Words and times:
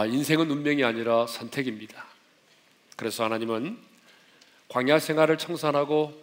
아, 0.00 0.06
인생은 0.06 0.50
운명이 0.50 0.82
아니라 0.82 1.26
선택입니다. 1.26 2.06
그래서 2.96 3.22
하나님은 3.24 3.76
광야 4.68 4.98
생활을 4.98 5.36
청산하고 5.36 6.18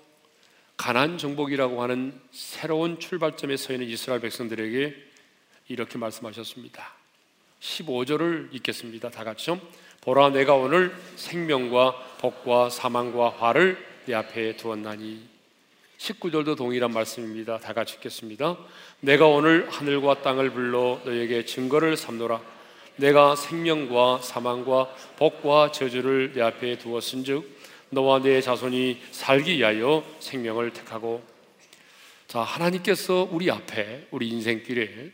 가난 0.75 1.20
정복이라고 1.20 1.84
하는 1.84 2.20
새로운 2.31 2.99
출발점에 2.99 3.55
서 3.55 3.73
있는 3.73 3.88
이스라엘 3.88 4.20
백성들에게 4.21 4.95
이렇게 5.67 5.98
말씀하셨습니다. 5.99 6.91
15절을 7.61 8.52
읽겠습니다. 8.55 9.11
다 9.11 9.23
같이요. 9.23 9.61
보라 10.02 10.31
내가 10.31 10.55
오늘 10.55 10.95
생명과 11.16 12.17
복과 12.17 12.71
사망과 12.71 13.30
화를 13.30 13.77
내 14.07 14.16
앞에 14.16 14.57
두었나니 14.57 15.21
19절도 15.99 16.57
동일한 16.57 16.91
말씀입니다. 16.94 17.59
다 17.59 17.73
같이 17.73 17.98
읽겠습니다. 17.98 18.57
내가 19.02 19.27
오늘 19.27 19.70
하늘과 19.70 20.23
땅을 20.23 20.49
불러 20.49 20.99
너에게 21.05 21.45
증거를 21.45 21.95
삼노라. 21.95 22.56
내가 22.97 23.35
생명과 23.35 24.21
사망과 24.21 24.93
복과 25.17 25.71
저주를 25.71 26.33
내 26.33 26.41
앞에 26.41 26.77
두었은즉 26.77 27.57
너와 27.89 28.21
내 28.21 28.41
자손이 28.41 29.01
살기 29.11 29.57
위하여 29.57 30.03
생명을 30.20 30.73
택하고 30.73 31.23
자 32.27 32.41
하나님께서 32.41 33.29
우리 33.31 33.49
앞에 33.49 34.07
우리 34.11 34.29
인생길에 34.29 35.11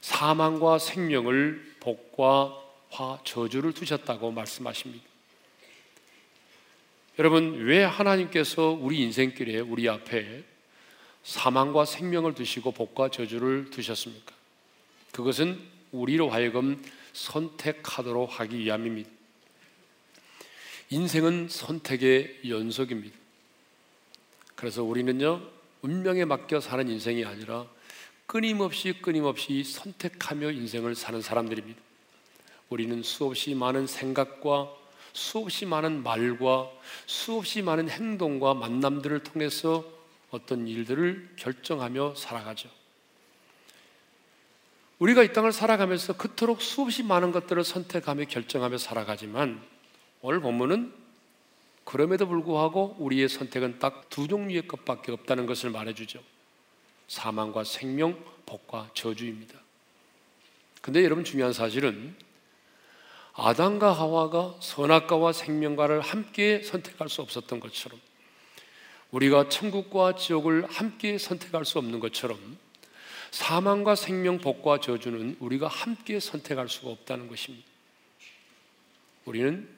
사망과 0.00 0.78
생명을 0.78 1.76
복과 1.80 2.58
화 2.90 3.18
저주를 3.24 3.72
두셨다고 3.72 4.32
말씀하십니다. 4.32 5.04
여러분 7.18 7.64
왜 7.64 7.84
하나님께서 7.84 8.70
우리 8.70 9.00
인생길에 9.00 9.60
우리 9.60 9.88
앞에 9.88 10.44
사망과 11.22 11.84
생명을 11.84 12.34
두시고 12.34 12.72
복과 12.72 13.10
저주를 13.10 13.70
두셨습니까? 13.70 14.34
그것은 15.12 15.60
우리로 15.92 16.30
하여금 16.30 16.82
선택하도록 17.12 18.40
하기 18.40 18.58
위함입니다. 18.58 19.10
인생은 20.90 21.48
선택의 21.48 22.40
연속입니다. 22.48 23.16
그래서 24.54 24.82
우리는요, 24.82 25.42
운명에 25.80 26.24
맡겨 26.24 26.60
사는 26.60 26.86
인생이 26.88 27.24
아니라 27.24 27.66
끊임없이 28.26 28.92
끊임없이 29.02 29.64
선택하며 29.64 30.52
인생을 30.52 30.94
사는 30.94 31.20
사람들입니다. 31.20 31.80
우리는 32.68 33.02
수없이 33.02 33.54
많은 33.54 33.86
생각과 33.86 34.72
수없이 35.12 35.66
많은 35.66 36.02
말과 36.02 36.70
수없이 37.06 37.60
많은 37.62 37.90
행동과 37.90 38.54
만남들을 38.54 39.22
통해서 39.24 39.84
어떤 40.30 40.66
일들을 40.66 41.34
결정하며 41.36 42.14
살아가죠. 42.14 42.70
우리가 45.02 45.24
이 45.24 45.32
땅을 45.32 45.50
살아가면서 45.50 46.12
그토록 46.12 46.62
수없이 46.62 47.02
많은 47.02 47.32
것들을 47.32 47.64
선택하며 47.64 48.26
결정하며 48.26 48.78
살아가지만 48.78 49.60
오늘 50.20 50.38
본문은 50.38 50.94
그럼에도 51.82 52.28
불구하고 52.28 52.94
우리의 53.00 53.28
선택은 53.28 53.80
딱 53.80 54.08
두 54.10 54.28
종류의 54.28 54.68
것밖에 54.68 55.10
없다는 55.10 55.46
것을 55.46 55.70
말해주죠. 55.70 56.20
사망과 57.08 57.64
생명, 57.64 58.16
복과 58.46 58.90
저주입니다. 58.94 59.58
근데 60.80 61.02
여러분 61.02 61.24
중요한 61.24 61.52
사실은 61.52 62.14
아담과 63.32 63.92
하와가 63.92 64.54
선악과와 64.60 65.32
생명과를 65.32 66.00
함께 66.00 66.62
선택할 66.62 67.08
수 67.08 67.22
없었던 67.22 67.58
것처럼 67.58 67.98
우리가 69.10 69.48
천국과 69.48 70.14
지옥을 70.14 70.70
함께 70.70 71.18
선택할 71.18 71.64
수 71.64 71.78
없는 71.78 71.98
것처럼 71.98 72.38
사망과 73.32 73.96
생명, 73.96 74.38
복과 74.38 74.80
저주는 74.80 75.36
우리가 75.40 75.66
함께 75.66 76.20
선택할 76.20 76.68
수가 76.68 76.90
없다는 76.90 77.28
것입니다. 77.28 77.66
우리는 79.24 79.68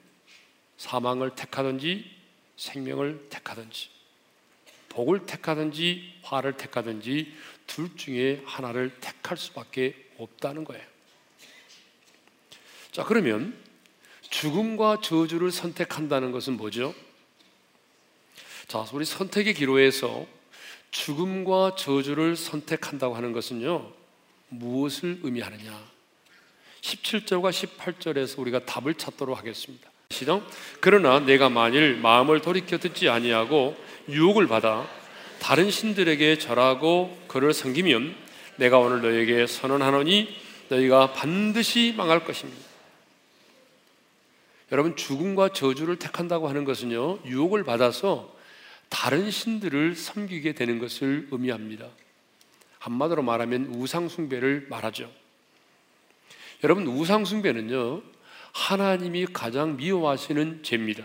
사망을 0.77 1.35
택하든지 1.35 2.11
생명을 2.57 3.27
택하든지 3.29 3.89
복을 4.89 5.25
택하든지 5.25 6.19
화를 6.23 6.57
택하든지 6.57 7.33
둘 7.65 7.95
중에 7.95 8.41
하나를 8.45 8.99
택할 8.99 9.37
수밖에 9.37 10.09
없다는 10.17 10.65
거예요. 10.65 10.85
자, 12.91 13.03
그러면 13.03 13.57
죽음과 14.29 14.99
저주를 15.01 15.51
선택한다는 15.51 16.31
것은 16.31 16.57
뭐죠? 16.57 16.93
자, 18.67 18.85
우리 18.93 19.05
선택의 19.05 19.53
기로에서 19.53 20.27
죽음과 20.91 21.75
저주를 21.77 22.35
선택한다고 22.35 23.15
하는 23.15 23.33
것은요, 23.33 23.91
무엇을 24.49 25.19
의미하느냐? 25.23 25.95
17절과 26.81 27.51
18절에서 27.51 28.39
우리가 28.39 28.65
답을 28.65 28.93
찾도록 28.93 29.37
하겠습니다. 29.37 29.89
시작. 30.11 30.47
그러나 30.79 31.19
내가 31.19 31.49
만일 31.49 31.95
마음을 31.95 32.41
돌이켜 32.41 32.77
듣지 32.77 33.09
아니하고 33.09 33.75
유혹을 34.07 34.47
받아 34.47 34.87
다른 35.39 35.71
신들에게 35.71 36.37
절하고 36.37 37.17
그를 37.27 37.53
섬기면 37.53 38.15
내가 38.57 38.77
오늘 38.77 39.01
너에게 39.01 39.47
선언하노니 39.47 40.29
너희가 40.69 41.13
반드시 41.13 41.93
망할 41.97 42.23
것입니다. 42.23 42.63
여러분 44.71 44.95
죽음과 44.95 45.49
저주를 45.49 45.97
택한다고 45.97 46.47
하는 46.47 46.65
것은요 46.65 47.19
유혹을 47.25 47.63
받아서 47.63 48.34
다른 48.89 49.31
신들을 49.31 49.95
섬기게 49.95 50.53
되는 50.53 50.79
것을 50.79 51.27
의미합니다. 51.31 51.87
한마디로 52.79 53.23
말하면 53.23 53.67
우상숭배를 53.67 54.67
말하죠. 54.69 55.11
여러분, 56.63 56.87
우상숭배는요, 56.87 58.01
하나님이 58.53 59.27
가장 59.33 59.75
미워하시는 59.77 60.63
죄입니다. 60.63 61.03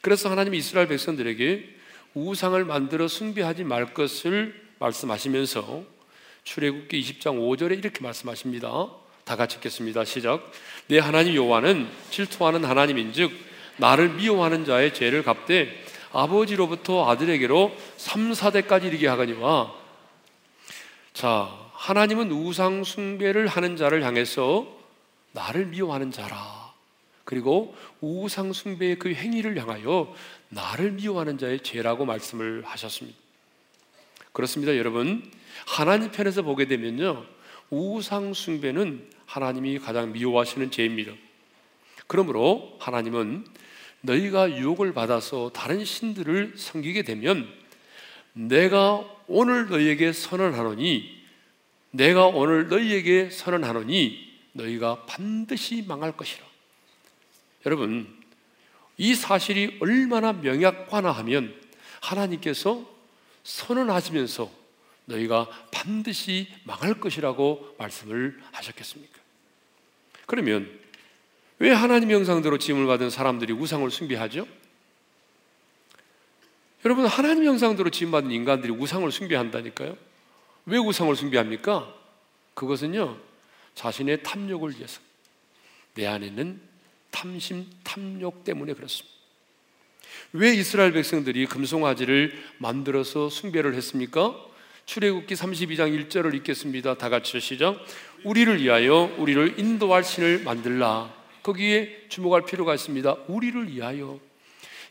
그래서 0.00 0.30
하나님이 0.30 0.58
이스라엘 0.58 0.88
백성들에게 0.88 1.74
우상을 2.14 2.64
만들어 2.64 3.08
숭배하지 3.08 3.64
말 3.64 3.94
것을 3.94 4.62
말씀하시면서 4.78 5.84
출애굽기 6.44 7.00
20장 7.00 7.38
5절에 7.38 7.78
이렇게 7.78 8.00
말씀하십니다. 8.00 8.88
다 9.24 9.36
같이 9.36 9.56
읽겠습니다. 9.56 10.04
시작. 10.04 10.52
내 10.86 10.98
하나님 10.98 11.34
여호와는 11.34 11.88
질투하는 12.10 12.64
하나님인즉 12.64 13.32
나를 13.78 14.10
미워하는 14.10 14.64
자의 14.64 14.92
죄를 14.94 15.22
갚되 15.22 15.83
아버지로부터 16.14 17.08
아들에게로 17.10 17.72
3, 17.96 18.32
4대까지 18.32 18.84
이르게 18.84 19.08
하거니와 19.08 19.74
자, 21.12 21.48
하나님은 21.72 22.30
우상 22.30 22.82
숭배를 22.84 23.46
하는 23.46 23.76
자를 23.76 24.02
향해서 24.04 24.66
나를 25.32 25.66
미워하는 25.66 26.10
자라. 26.10 26.72
그리고 27.24 27.74
우상 28.00 28.52
숭배의 28.52 28.98
그 28.98 29.12
행위를 29.12 29.58
향하여 29.60 30.14
나를 30.48 30.92
미워하는 30.92 31.38
자의 31.38 31.60
죄라고 31.60 32.04
말씀을 32.04 32.62
하셨습니다. 32.64 33.18
그렇습니다, 34.32 34.76
여러분. 34.76 35.30
하나님 35.66 36.10
편에서 36.10 36.42
보게 36.42 36.66
되면요. 36.66 37.24
우상 37.70 38.34
숭배는 38.34 39.08
하나님이 39.26 39.78
가장 39.78 40.12
미워하시는 40.12 40.70
죄입니다. 40.70 41.12
그러므로 42.06 42.76
하나님은 42.80 43.46
너희가 44.04 44.58
유혹을 44.58 44.92
받아서 44.92 45.50
다른 45.54 45.84
신들을 45.84 46.54
섬기게 46.56 47.02
되면 47.02 47.48
내가 48.34 49.04
오늘 49.26 49.68
너희에게 49.68 50.12
선언하노니 50.12 51.24
내가 51.90 52.26
오늘 52.26 52.68
너희에게 52.68 53.30
선언하노니 53.30 54.32
너희가 54.52 55.06
반드시 55.06 55.84
망할 55.86 56.16
것이라. 56.16 56.44
여러분, 57.66 58.06
이 58.98 59.14
사실이 59.14 59.78
얼마나 59.80 60.32
명약관화하면 60.32 61.54
하나님께서 62.00 62.84
선언하시면서 63.42 64.50
너희가 65.06 65.48
반드시 65.70 66.48
망할 66.64 67.00
것이라고 67.00 67.74
말씀을 67.78 68.38
하셨겠습니까? 68.52 69.20
그러면 70.26 70.83
왜 71.58 71.70
하나님 71.70 72.10
형상대로 72.10 72.58
지음을 72.58 72.86
받은 72.86 73.10
사람들이 73.10 73.52
우상을 73.52 73.88
숭배하죠? 73.90 74.46
여러분 76.84 77.06
하나님 77.06 77.44
형상대로 77.44 77.90
지음 77.90 78.10
받은 78.10 78.30
인간들이 78.30 78.72
우상을 78.72 79.10
숭배한다니까요. 79.10 79.96
왜 80.66 80.78
우상을 80.78 81.14
숭배합니까? 81.16 81.94
그것은요 82.54 83.18
자신의 83.74 84.22
탐욕을 84.22 84.76
위해서 84.76 85.00
내 85.94 86.06
안에는 86.06 86.60
탐심, 87.10 87.66
탐욕 87.84 88.44
때문에 88.44 88.74
그렇습니다. 88.74 89.14
왜 90.32 90.52
이스라엘 90.52 90.92
백성들이 90.92 91.46
금송아지를 91.46 92.32
만들어서 92.58 93.30
숭배를 93.30 93.74
했습니까? 93.74 94.34
출애굽기 94.86 95.34
32장 95.34 96.08
1절을 96.08 96.34
읽겠습니다. 96.34 96.98
다 96.98 97.08
같이 97.08 97.40
시작. 97.40 97.78
우리를 98.24 98.60
위하여 98.62 99.14
우리를 99.16 99.58
인도할 99.58 100.04
신을 100.04 100.42
만들라. 100.44 101.23
거기에 101.44 102.06
주목할 102.08 102.46
필요가 102.46 102.74
있습니다. 102.74 103.16
우리를 103.28 103.68
위하여 103.70 104.18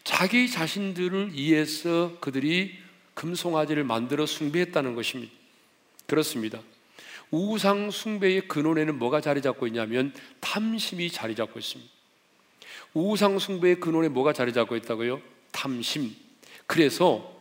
자기 0.03 0.49
자신들을 0.49 1.33
위해서 1.33 2.15
그들이 2.21 2.77
금송아지를 3.15 3.83
만들어 3.83 4.25
숭배했다는 4.25 4.95
것입니다. 4.95 5.33
그렇습니다. 6.05 6.59
우상 7.31 7.89
숭배의 7.89 8.47
근원에는 8.47 8.99
뭐가 8.99 9.19
자리 9.19 9.41
잡고 9.41 9.65
있냐면 9.67 10.13
탐심이 10.39 11.09
자리 11.09 11.35
잡고 11.35 11.57
있습니다. 11.57 11.91
우상 12.93 13.39
숭배의 13.39 13.79
근원에 13.79 14.07
뭐가 14.09 14.33
자리 14.33 14.53
잡고 14.53 14.75
있다고요? 14.75 15.21
탐심. 15.51 16.15
그래서 16.67 17.33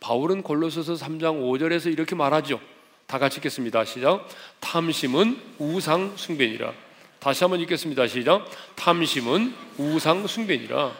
바울은 0.00 0.42
골로새서 0.42 0.94
3장 0.94 1.40
5절에서 1.40 1.90
이렇게 1.90 2.14
말하죠. 2.14 2.60
다 3.06 3.18
같이 3.18 3.38
읽겠습니다. 3.38 3.86
시작. 3.86 4.28
탐심은 4.60 5.40
우상 5.58 6.16
숭배니라. 6.16 6.74
다시 7.22 7.44
한번 7.44 7.60
읽겠습니다. 7.60 8.08
시작. 8.08 8.50
탐심은 8.74 9.54
우상 9.78 10.26
숭배니라. 10.26 10.92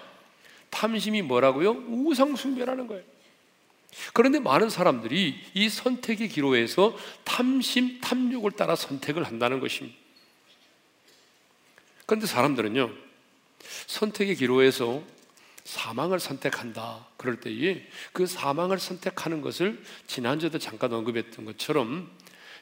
탐심이 0.71 1.21
뭐라고요? 1.21 1.73
우상 1.89 2.37
숭배라는 2.37 2.87
거예요. 2.87 3.03
그런데 4.13 4.39
많은 4.39 4.71
사람들이 4.71 5.35
이 5.53 5.69
선택의 5.69 6.29
기로에서 6.29 6.97
탐심, 7.25 8.01
탐욕을 8.01 8.53
따라 8.53 8.77
선택을 8.77 9.25
한다는 9.25 9.59
것입니다. 9.59 9.99
그런데 12.07 12.29
사람들은요, 12.29 12.93
선택의 13.89 14.37
기로에서 14.37 15.03
사망을 15.65 16.21
선택한다. 16.21 17.05
그럴 17.17 17.41
때에 17.41 17.85
그 18.13 18.27
사망을 18.27 18.79
선택하는 18.79 19.41
것을 19.41 19.83
지난주에도 20.07 20.61
잠깐 20.61 20.93
언급했던 20.93 21.45
것처럼 21.47 22.09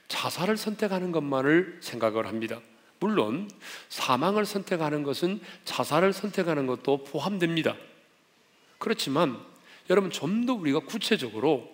자살을 0.08 0.56
선택하는 0.56 1.12
것만을 1.12 1.80
생각을 1.82 2.26
합니다. 2.26 2.58
물론 3.00 3.50
사망을 3.88 4.44
선택하는 4.46 5.02
것은 5.02 5.40
자살을 5.64 6.12
선택하는 6.12 6.66
것도 6.66 7.04
포함됩니다. 7.04 7.74
그렇지만 8.78 9.38
여러분 9.88 10.10
좀 10.10 10.46
더 10.46 10.54
우리가 10.54 10.80
구체적으로 10.80 11.68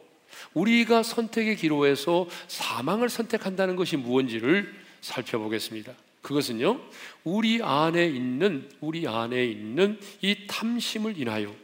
우리가 0.55 1.02
선택의 1.02 1.56
기로에서 1.56 2.26
사망을 2.49 3.08
선택한다는 3.08 3.76
것이 3.76 3.96
무엇인지를 3.96 4.75
살펴보겠습니다. 5.00 5.93
그것은요, 6.23 6.81
우리 7.23 7.62
안에 7.62 8.06
있는, 8.06 8.69
우리 8.81 9.06
안에 9.06 9.44
있는 9.46 10.00
이 10.23 10.46
탐심을 10.49 11.19
인하여 11.19 11.55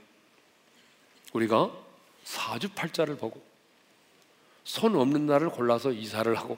우리가 1.32 1.72
사주팔자를 2.22 3.16
보고 3.16 3.42
손 4.62 4.94
없는 4.94 5.26
날을 5.26 5.50
골라서 5.50 5.90
이사를 5.90 6.32
하고 6.36 6.56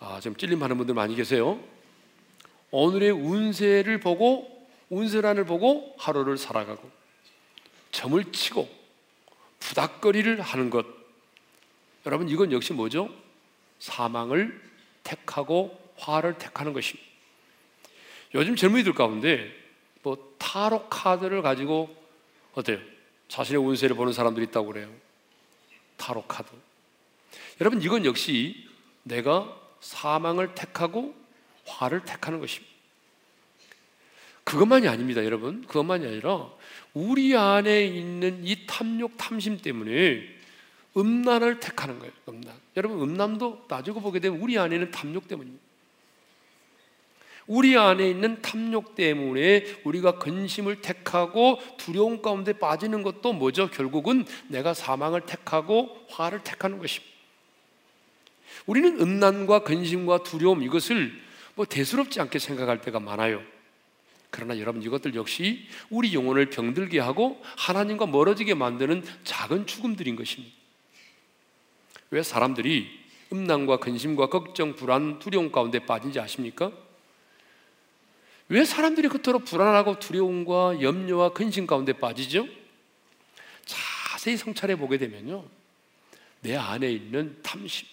아, 0.00 0.20
좀 0.20 0.34
찔림하는 0.36 0.78
분들 0.78 0.94
많이 0.94 1.14
계세요. 1.14 1.60
오늘의 2.70 3.10
운세를 3.10 4.00
보고 4.00 4.66
운세란을 4.90 5.44
보고 5.44 5.94
하루를 5.98 6.38
살아가고 6.38 6.90
점을 7.90 8.32
치고 8.32 8.68
부닥거리를 9.60 10.40
하는 10.40 10.70
것. 10.70 10.86
여러분 12.06 12.28
이건 12.28 12.52
역시 12.52 12.72
뭐죠? 12.72 13.10
사망을 13.78 14.60
택하고 15.02 15.78
화를 15.96 16.38
택하는 16.38 16.72
것입니다. 16.72 17.08
요즘 18.34 18.56
젊은이들 18.56 18.94
가운데 18.94 19.50
뭐 20.02 20.34
타로 20.38 20.88
카드를 20.88 21.42
가지고 21.42 21.94
어때요? 22.54 22.78
자신의 23.28 23.62
운세를 23.62 23.96
보는 23.96 24.12
사람들이 24.12 24.46
있다고 24.46 24.68
그래요. 24.68 24.90
타로 25.96 26.22
카드. 26.22 26.48
여러분 27.60 27.82
이건 27.82 28.04
역시 28.04 28.68
내가 29.02 29.54
사망을 29.80 30.54
택하고 30.54 31.14
화를 31.68 32.04
택하는 32.04 32.40
것입니다. 32.40 32.72
그것만이 34.44 34.88
아닙니다, 34.88 35.24
여러분. 35.24 35.62
그것만이 35.66 36.06
아니라 36.06 36.50
우리 36.94 37.36
안에 37.36 37.84
있는 37.84 38.40
이 38.44 38.66
탐욕, 38.66 39.16
탐심 39.18 39.58
때문에 39.58 40.38
음란을 40.96 41.60
택하는 41.60 41.98
거예요. 41.98 42.12
음란. 42.28 42.54
여러분 42.76 43.00
음란도 43.00 43.66
따지고 43.68 44.00
보게 44.00 44.20
되면 44.20 44.40
우리 44.40 44.58
안에 44.58 44.78
는 44.78 44.90
탐욕 44.90 45.28
때문입니다. 45.28 45.68
우리 47.46 47.78
안에 47.78 48.08
있는 48.10 48.42
탐욕 48.42 48.94
때문에 48.94 49.64
우리가 49.84 50.18
근심을 50.18 50.82
택하고 50.82 51.58
두려움 51.78 52.20
가운데 52.20 52.52
빠지는 52.52 53.02
것도 53.02 53.32
뭐죠? 53.32 53.70
결국은 53.70 54.24
내가 54.48 54.74
사망을 54.74 55.22
택하고 55.22 56.06
화를 56.10 56.42
택하는 56.42 56.78
것입니다. 56.78 57.14
우리는 58.66 59.00
음란과 59.00 59.60
근심과 59.60 60.24
두려움 60.24 60.62
이것을 60.62 61.27
뭐 61.58 61.66
대수롭지 61.66 62.20
않게 62.20 62.38
생각할 62.38 62.80
때가 62.82 63.00
많아요. 63.00 63.42
그러나 64.30 64.56
여러분 64.60 64.80
이것들 64.80 65.16
역시 65.16 65.66
우리 65.90 66.14
영혼을 66.14 66.50
병들게 66.50 67.00
하고 67.00 67.42
하나님과 67.56 68.06
멀어지게 68.06 68.54
만드는 68.54 69.02
작은 69.24 69.66
죽음들인 69.66 70.14
것입니다. 70.14 70.54
왜 72.12 72.22
사람들이 72.22 72.88
음란과 73.32 73.78
근심과 73.78 74.28
걱정, 74.28 74.76
불안, 74.76 75.18
두려움 75.18 75.50
가운데 75.50 75.80
빠진지 75.80 76.20
아십니까? 76.20 76.70
왜 78.48 78.64
사람들이 78.64 79.08
그토록 79.08 79.44
불안하고 79.44 79.98
두려움과 79.98 80.80
염려와 80.80 81.30
근심 81.30 81.66
가운데 81.66 81.92
빠지죠? 81.92 82.46
자세히 83.66 84.36
성찰해 84.36 84.76
보게 84.76 84.96
되면요. 84.96 85.44
내 86.42 86.54
안에 86.54 86.88
있는 86.88 87.36
탐심, 87.42 87.88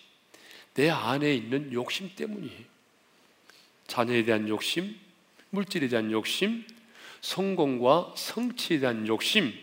내 0.76 0.92
안에 0.92 1.34
있는 1.34 1.74
욕심 1.74 2.12
때문이에요. 2.16 2.75
자녀에 3.88 4.24
대한 4.24 4.48
욕심, 4.50 4.96
물질에 5.50 5.88
대한 5.88 6.12
욕심, 6.12 6.66
성공과 7.22 8.14
성취에 8.16 8.80
대한 8.80 9.08
욕심, 9.08 9.54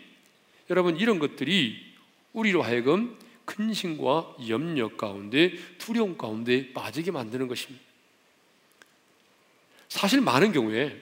여러분 0.69 0.97
이런 0.97 1.19
것들이 1.19 1.93
우리로 2.33 2.61
하여금 2.61 3.17
근심과 3.45 4.37
염려 4.47 4.95
가운데 4.95 5.53
두려움 5.77 6.17
가운데 6.17 6.71
빠지게 6.73 7.11
만드는 7.11 7.47
것입니다. 7.47 7.83
사실 9.89 10.21
많은 10.21 10.51
경우에 10.51 10.99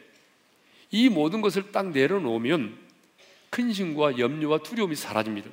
이 0.89 1.07
모든 1.07 1.41
것을 1.41 1.71
딱 1.71 1.91
내려놓으면 1.91 2.77
근심과 3.49 4.17
염려와 4.17 4.59
두려움이 4.59 4.95
사라집니다. 4.95 5.49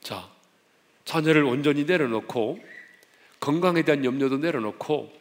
자, 0.00 0.28
자녀를 1.04 1.44
온전히 1.44 1.84
내려놓고 1.84 2.58
건강에 3.38 3.82
대한 3.82 4.04
염려도 4.04 4.38
내려놓고 4.38 5.12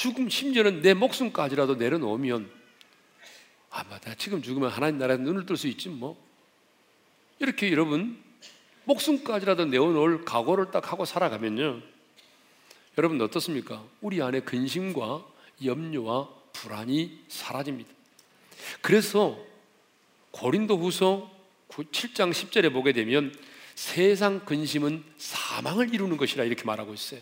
죽음 0.00 0.30
심지어는 0.30 0.80
내 0.80 0.94
목숨까지라도 0.94 1.74
내려놓으면 1.74 2.50
아마 3.68 3.98
나 3.98 4.14
지금 4.14 4.40
죽으면 4.40 4.70
하나님 4.70 4.96
나라에 4.96 5.18
눈을 5.18 5.44
뜰 5.44 5.58
수 5.58 5.68
있지 5.68 5.90
뭐 5.90 6.16
이렇게 7.38 7.70
여러분 7.70 8.18
목숨까지라도 8.84 9.66
내어놓을 9.66 10.24
각오를 10.24 10.70
딱 10.70 10.90
하고 10.90 11.04
살아가면요 11.04 11.82
여러분 12.96 13.20
어떻습니까? 13.20 13.84
우리 14.00 14.22
안에 14.22 14.40
근심과 14.40 15.22
염려와 15.62 16.30
불안이 16.54 17.24
사라집니다. 17.28 17.90
그래서 18.80 19.38
고린도 20.30 20.78
후서 20.78 21.30
7장 21.68 22.30
10절에 22.32 22.72
보게 22.72 22.94
되면 22.94 23.34
세상 23.74 24.46
근심은 24.46 25.04
사망을 25.18 25.92
이루는 25.92 26.16
것이라 26.16 26.44
이렇게 26.44 26.64
말하고 26.64 26.94
있어요. 26.94 27.20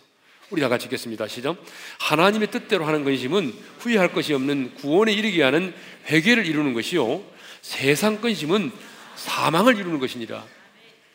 우리 0.51 0.63
다 0.63 0.69
같이 0.69 0.87
읽겠습니다. 0.87 1.29
시작. 1.29 1.63
하나님의 2.01 2.51
뜻대로 2.51 2.87
하는 2.87 3.05
근심은 3.05 3.53
후회할 3.81 4.13
것이 4.13 4.33
없는 4.33 4.75
구원에 4.75 5.13
이르게 5.13 5.43
하는 5.43 5.75
회개를 6.07 6.47
이루는 6.47 6.73
것이요. 6.73 7.23
세상 7.61 8.21
근심은 8.21 8.73
사망을 9.17 9.77
이루는 9.77 9.99
것이니라. 9.99 10.45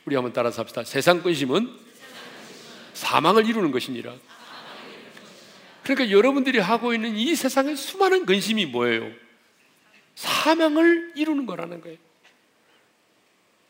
우리 0.05 0.15
한번 0.15 0.33
따라서 0.33 0.61
합시다. 0.61 0.83
세상 0.83 1.23
근심은 1.23 1.67
사망을 2.93 3.47
이루는 3.47 3.71
것이니라. 3.71 4.13
그러니까 5.83 6.11
여러분들이 6.11 6.59
하고 6.59 6.93
있는 6.93 7.15
이 7.15 7.35
세상의 7.35 7.75
수많은 7.75 8.25
근심이 8.25 8.67
뭐예요? 8.67 9.11
사망을 10.15 11.13
이루는 11.15 11.45
거라는 11.45 11.81
거예요. 11.81 11.97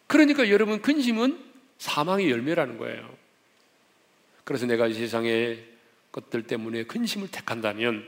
그러니까 0.07 0.49
여러분 0.49 0.81
근심은 0.81 1.39
사망의 1.77 2.29
열매라는 2.29 2.77
거예요. 2.77 3.22
그래서 4.43 4.65
내가 4.65 4.87
이 4.87 4.93
세상의 4.93 5.65
것들 6.11 6.43
때문에 6.43 6.83
근심을 6.83 7.29
택한다면 7.31 8.07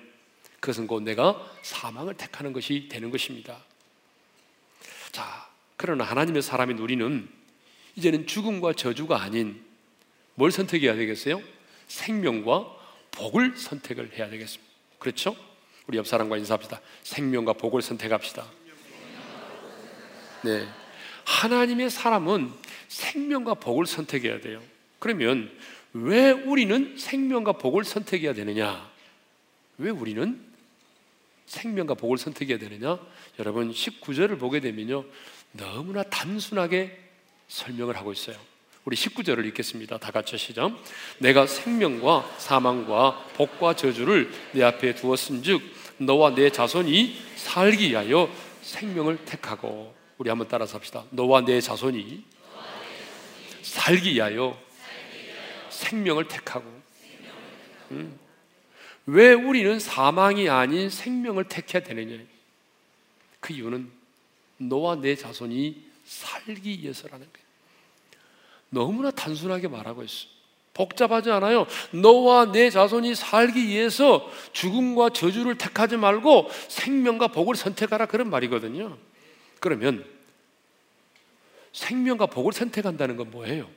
그것은 0.59 0.87
곧 0.87 1.03
내가 1.03 1.51
사망을 1.61 2.15
택하는 2.15 2.53
것이 2.53 2.87
되는 2.89 3.09
것입니다. 3.09 3.63
자, 5.11 5.49
그러나 5.77 6.03
하나님의 6.03 6.41
사람인 6.41 6.77
우리는 6.77 7.27
이제는 7.95 8.27
죽음과 8.27 8.73
저주가 8.73 9.21
아닌 9.21 9.63
뭘 10.35 10.51
선택해야 10.51 10.95
되겠어요? 10.95 11.41
생명과 11.87 12.75
복을 13.11 13.57
선택을 13.57 14.17
해야 14.17 14.29
되겠습니다. 14.29 14.73
그렇죠? 14.99 15.35
우리 15.87 15.97
옆 15.97 16.07
사람과 16.07 16.37
인사합시다. 16.37 16.81
생명과 17.03 17.53
복을 17.53 17.81
선택합시다. 17.81 18.45
네. 20.43 20.67
하나님의 21.25 21.89
사람은 21.89 22.51
생명과 22.87 23.55
복을 23.55 23.85
선택해야 23.85 24.41
돼요. 24.41 24.61
그러면 24.99 25.51
왜 25.97 26.31
우리는 26.31 26.97
생명과 26.97 27.53
복을 27.53 27.85
선택해야 27.85 28.33
되느냐? 28.33 28.91
왜 29.77 29.89
우리는 29.89 30.41
생명과 31.45 31.93
복을 31.93 32.17
선택해야 32.17 32.57
되느냐? 32.57 32.99
여러분 33.39 33.71
19절을 33.71 34.37
보게 34.37 34.59
되면요. 34.59 35.05
너무나 35.53 36.03
단순하게 36.03 36.99
설명을 37.47 37.95
하고 37.95 38.11
있어요. 38.11 38.35
우리 38.83 38.97
19절을 38.97 39.45
읽겠습니다. 39.47 39.97
다 39.97 40.11
같이 40.11 40.37
시작. 40.37 40.77
내가 41.19 41.47
생명과 41.47 42.29
사망과 42.39 43.29
복과 43.35 43.77
저주를 43.77 44.29
내 44.51 44.63
앞에 44.63 44.95
두었은즉 44.95 45.61
너와 45.99 46.35
내 46.35 46.49
자손이 46.49 47.15
살기 47.37 47.91
위하여 47.91 48.29
생명을 48.63 49.23
택하고 49.23 49.95
우리 50.17 50.27
한번 50.27 50.49
따라서 50.49 50.77
합시다. 50.77 51.05
너와 51.11 51.45
내 51.45 51.61
자손이 51.61 52.21
살기 53.61 54.15
위하여 54.15 54.64
생명을 55.75 56.27
택하고 56.27 56.65
음. 57.91 58.19
왜 59.05 59.33
우리는 59.33 59.79
사망이 59.79 60.49
아닌 60.49 60.89
생명을 60.89 61.45
택해야 61.45 61.83
되느냐? 61.83 62.23
그 63.39 63.53
이유는 63.53 63.91
너와 64.57 64.95
내 64.95 65.15
자손이 65.15 65.83
살기 66.05 66.81
위해서라는 66.81 67.27
거예요. 67.31 67.45
너무나 68.69 69.11
단순하게 69.11 69.67
말하고 69.67 70.03
있어. 70.03 70.27
복잡하지 70.73 71.31
않아요. 71.31 71.67
너와 71.91 72.51
내 72.51 72.69
자손이 72.69 73.15
살기 73.15 73.67
위해서 73.67 74.29
죽음과 74.51 75.11
저주를 75.11 75.57
택하지 75.57 75.97
말고 75.97 76.49
생명과 76.67 77.29
복을 77.29 77.55
선택하라 77.55 78.07
그런 78.07 78.29
말이거든요. 78.29 78.97
그러면 79.59 80.05
생명과 81.71 82.25
복을 82.25 82.51
선택한다는 82.51 83.15
건 83.15 83.31
뭐예요? 83.31 83.69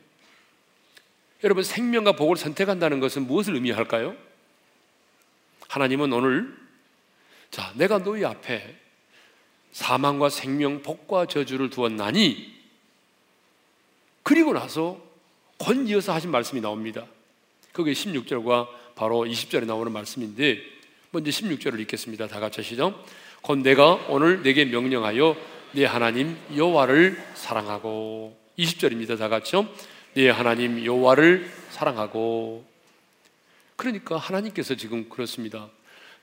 여러분 1.45 1.63
생명과 1.63 2.13
복을 2.13 2.37
선택한다는 2.37 3.01
것은 3.01 3.27
무엇을 3.27 3.55
의미할까요? 3.55 4.17
하나님은 5.69 6.13
오늘 6.13 6.57
자, 7.51 7.73
내가 7.77 7.99
너희 7.99 8.25
앞에 8.25 8.77
사망과 9.73 10.29
생명, 10.29 10.83
복과 10.83 11.27
저주를 11.27 11.71
두었나니 11.71 12.59
그리고 14.23 14.53
나서 14.53 15.01
권 15.59 15.87
이어서 15.89 16.13
하신 16.13 16.31
말씀이 16.31 16.61
나옵니다. 16.61 17.07
그게 17.73 17.93
16절과 17.93 18.69
바로 18.97 19.25
20절에 19.25 19.65
나오는 19.65 19.93
말씀인데 19.93 20.61
먼저 21.11 21.31
16절을 21.31 21.81
읽겠습니다. 21.81 22.27
다 22.27 22.41
같이 22.41 22.63
시죠. 22.63 23.05
곧 23.43 23.59
내가 23.59 23.95
오늘 24.09 24.43
내게 24.43 24.65
명령하여 24.65 25.37
네 25.73 25.85
하나님 25.85 26.37
여호와를 26.55 27.17
사랑하고 27.35 28.37
20절입니다. 28.59 29.19
다 29.19 29.29
같이요. 29.29 29.69
네 30.15 30.31
하나님 30.31 30.85
여호와를 30.85 31.51
사랑하고 31.71 32.65
그러니까 33.77 34.17
하나님께서 34.17 34.75
지금 34.75 35.09
그렇습니다. 35.09 35.69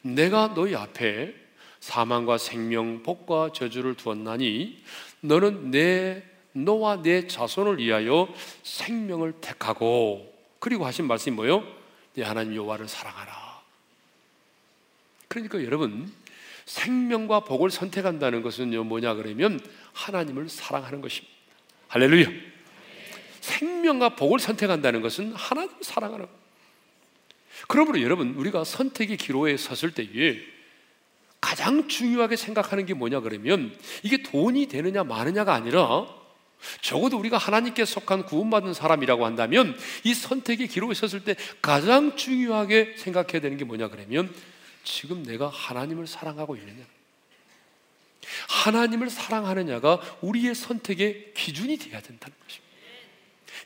내가 0.02 0.54
너희 0.54 0.76
앞에 0.76 1.34
사망과 1.80 2.38
생명, 2.38 3.04
복과 3.04 3.52
저주를 3.54 3.96
두었나니 3.96 4.84
너는 5.22 5.72
내 5.72 6.24
너와 6.52 7.02
내 7.02 7.28
자손을 7.28 7.80
위하여 7.80 8.28
생명을 8.64 9.34
택하고 9.42 10.34
그리고 10.60 10.86
하신 10.86 11.06
말씀이 11.06 11.36
뭐요? 11.36 11.64
네 12.16 12.24
하나님 12.24 12.56
여호와를 12.56 12.88
사랑하라. 12.88 13.62
그러니까 15.28 15.64
여러분 15.64 16.12
생명과 16.66 17.42
복을 17.42 17.70
선택한다는 17.70 18.42
것은요 18.42 18.84
뭐냐 18.86 19.14
그러면 19.14 19.60
하나님을 19.94 20.50
사랑하는 20.50 21.02
것입니다. 21.02 21.34
할렐루야. 21.90 22.55
생명과 23.46 24.16
복을 24.16 24.40
선택한다는 24.40 25.02
것은 25.02 25.34
하나님을 25.34 25.78
사랑하는. 25.82 26.26
그러므로 27.68 28.02
여러분 28.02 28.34
우리가 28.36 28.64
선택의 28.64 29.18
기로에 29.18 29.56
섰을 29.58 29.94
때에 29.94 30.40
가장 31.40 31.88
중요하게 31.88 32.36
생각하는 32.36 32.86
게 32.86 32.94
뭐냐 32.94 33.20
그러면 33.20 33.78
이게 34.02 34.24
돈이 34.24 34.68
되느냐 34.68 35.04
마느냐가 35.04 35.54
아니라 35.54 36.08
적어도 36.82 37.18
우리가 37.20 37.38
하나님께 37.38 37.86
속한 37.86 38.26
구원받은 38.26 38.74
사람이라고 38.74 39.26
한다면 39.26 39.78
이 40.04 40.14
선택의 40.14 40.68
기로에 40.68 40.96
섰을 40.96 41.24
때 41.24 41.36
가장 41.62 42.16
중요하게 42.16 42.96
생각해야 42.98 43.42
되는 43.42 43.58
게 43.58 43.64
뭐냐 43.64 43.90
그러면 43.90 44.34
지금 44.84 45.24
내가 45.24 45.48
하나님을 45.50 46.08
사랑하고 46.08 46.56
있느냐 46.56 46.84
하나님을 48.50 49.12
사랑하느냐가 49.12 50.02
우리의 50.22 50.56
선택의 50.56 51.34
기준이 51.36 51.78
되어야 51.78 52.02
된다는 52.02 52.36
것입니다. 52.44 52.65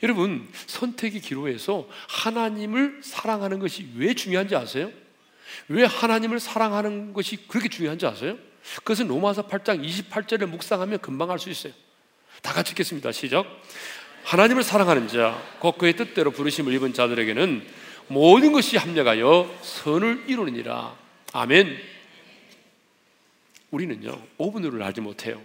여러분, 0.01 0.47
선택의 0.67 1.21
기로에서 1.21 1.87
하나님을 2.07 3.01
사랑하는 3.03 3.59
것이 3.59 3.89
왜 3.97 4.13
중요한지 4.13 4.55
아세요? 4.55 4.91
왜 5.67 5.83
하나님을 5.83 6.39
사랑하는 6.39 7.13
것이 7.13 7.47
그렇게 7.47 7.67
중요한지 7.69 8.05
아세요? 8.05 8.37
그것은 8.77 9.07
로마서 9.07 9.47
8장 9.47 9.83
28절을 9.83 10.45
묵상하면 10.45 10.99
금방 10.99 11.31
알 11.31 11.39
수 11.39 11.49
있어요. 11.49 11.73
다 12.41 12.53
같이 12.53 12.71
읽겠습니다. 12.71 13.11
시작. 13.11 13.45
하나님을 14.23 14.63
사랑하는 14.63 15.07
자, 15.07 15.41
곧 15.59 15.77
그의 15.77 15.93
뜻대로 15.95 16.31
부르심을 16.31 16.73
입은 16.73 16.93
자들에게는 16.93 17.65
모든 18.07 18.51
것이 18.51 18.77
합력하여 18.77 19.59
선을 19.61 20.25
이루느니라. 20.27 20.95
아멘. 21.33 21.77
우리는요, 23.71 24.21
5분으로 24.37 24.81
알지 24.81 25.01
못해요. 25.01 25.41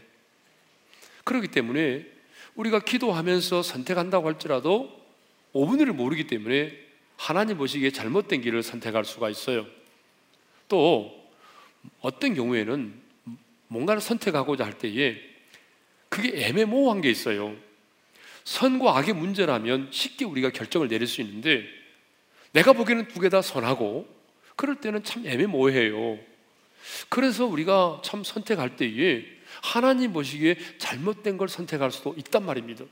그렇기 1.25 1.49
때문에 1.49 2.14
우리가 2.57 2.81
기도하면서 2.81 3.63
선택한다고 3.63 4.29
할지라도 4.29 4.91
5분을 5.55 5.93
모르기 5.93 6.27
때문에 6.27 6.77
하나님 7.17 7.59
보시기에 7.59 7.91
잘못된 7.91 8.41
길을 8.43 8.63
선택할 8.63 9.05
수가 9.05 9.31
있어요. 9.31 9.67
또 10.69 11.13
어떤 12.01 12.35
경우에는 12.35 12.95
뭔가를 13.69 14.01
선택하고자 14.01 14.65
할 14.65 14.79
때에 14.79 15.17
그게 16.09 16.47
애매모호한 16.47 17.01
게 17.01 17.11
있어요. 17.11 17.57
선과 18.45 18.99
악의 18.99 19.15
문제라면 19.15 19.89
쉽게 19.91 20.25
우리가 20.25 20.51
결정을 20.51 20.89
내릴 20.89 21.07
수 21.07 21.21
있는데 21.23 21.65
내가 22.53 22.73
보기에는 22.73 23.09
두 23.09 23.21
개 23.21 23.29
다 23.29 23.43
선하고 23.43 24.07
그럴 24.55 24.77
때는 24.77 25.03
참 25.03 25.27
애매모호해요. 25.27 26.19
그래서 27.09 27.47
우리가 27.47 28.03
참 28.05 28.23
선택할 28.23 28.77
때에 28.77 29.25
하나님 29.65 30.13
보시기에 30.13 30.59
잘못된 30.77 31.39
걸 31.39 31.49
선택할 31.49 31.91
수도 31.91 32.15
있단 32.19 32.45
말입니다. 32.45 32.85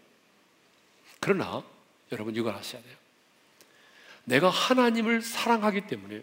그러나 1.20 1.62
여러분 2.10 2.34
이걸 2.34 2.54
아셔야 2.54 2.82
돼요. 2.82 2.96
내가 4.24 4.48
하나님을 4.48 5.20
사랑하기 5.20 5.86
때문에 5.86 6.22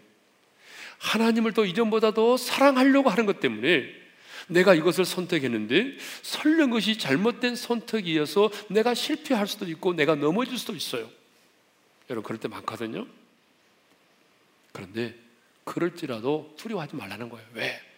하나님을 0.98 1.52
더 1.52 1.64
이전보다 1.64 2.14
더 2.14 2.36
사랑하려고 2.36 3.10
하는 3.10 3.26
것 3.26 3.38
때문에 3.38 3.94
내가 4.48 4.74
이것을 4.74 5.04
선택했는데 5.04 5.96
설령 6.22 6.70
것이 6.70 6.98
잘못된 6.98 7.54
선택이어서 7.54 8.50
내가 8.70 8.94
실패할 8.94 9.46
수도 9.46 9.66
있고 9.66 9.94
내가 9.94 10.16
넘어질 10.16 10.58
수도 10.58 10.74
있어요. 10.74 11.08
여러분 12.10 12.24
그럴 12.24 12.40
때 12.40 12.48
많거든요. 12.48 13.06
그런데 14.72 15.14
그럴지라도 15.62 16.54
두려워하지 16.58 16.96
말라는 16.96 17.28
거예요. 17.28 17.46
왜? 17.54 17.89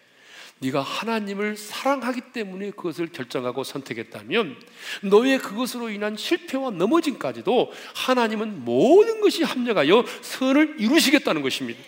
네가 0.62 0.80
하나님을 0.80 1.56
사랑하기 1.56 2.20
때문에 2.32 2.70
그것을 2.70 3.08
결정하고 3.08 3.64
선택했다면 3.64 4.56
너의 5.02 5.38
그것으로 5.38 5.90
인한 5.90 6.16
실패와 6.16 6.70
넘어짐까지도 6.70 7.72
하나님은 7.96 8.64
모든 8.64 9.20
것이 9.20 9.42
합력하여 9.42 10.04
선을 10.20 10.76
이루시겠다는 10.78 11.42
것입니다. 11.42 11.82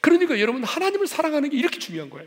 그러니까 0.00 0.40
여러분 0.40 0.64
하나님을 0.64 1.06
사랑하는 1.06 1.50
게 1.50 1.58
이렇게 1.58 1.78
중요한 1.78 2.08
거예요. 2.08 2.26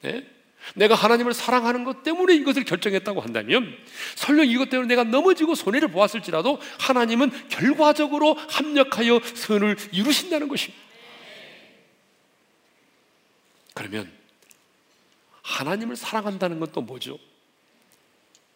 네? 0.00 0.26
내가 0.74 0.94
하나님을 0.94 1.34
사랑하는 1.34 1.84
것 1.84 2.02
때문에 2.02 2.34
이것을 2.34 2.64
결정했다고 2.64 3.20
한다면 3.20 3.76
설령 4.16 4.48
이것 4.48 4.70
때문에 4.70 4.88
내가 4.88 5.04
넘어지고 5.04 5.54
손해를 5.54 5.88
보았을지라도 5.88 6.58
하나님은 6.80 7.30
결과적으로 7.48 8.34
합력하여 8.34 9.20
선을 9.34 9.76
이루신다는 9.92 10.48
것입니다. 10.48 10.82
그러면 13.74 14.17
하나님을 15.48 15.96
사랑한다는 15.96 16.60
건 16.60 16.68
또 16.72 16.82
뭐죠? 16.82 17.18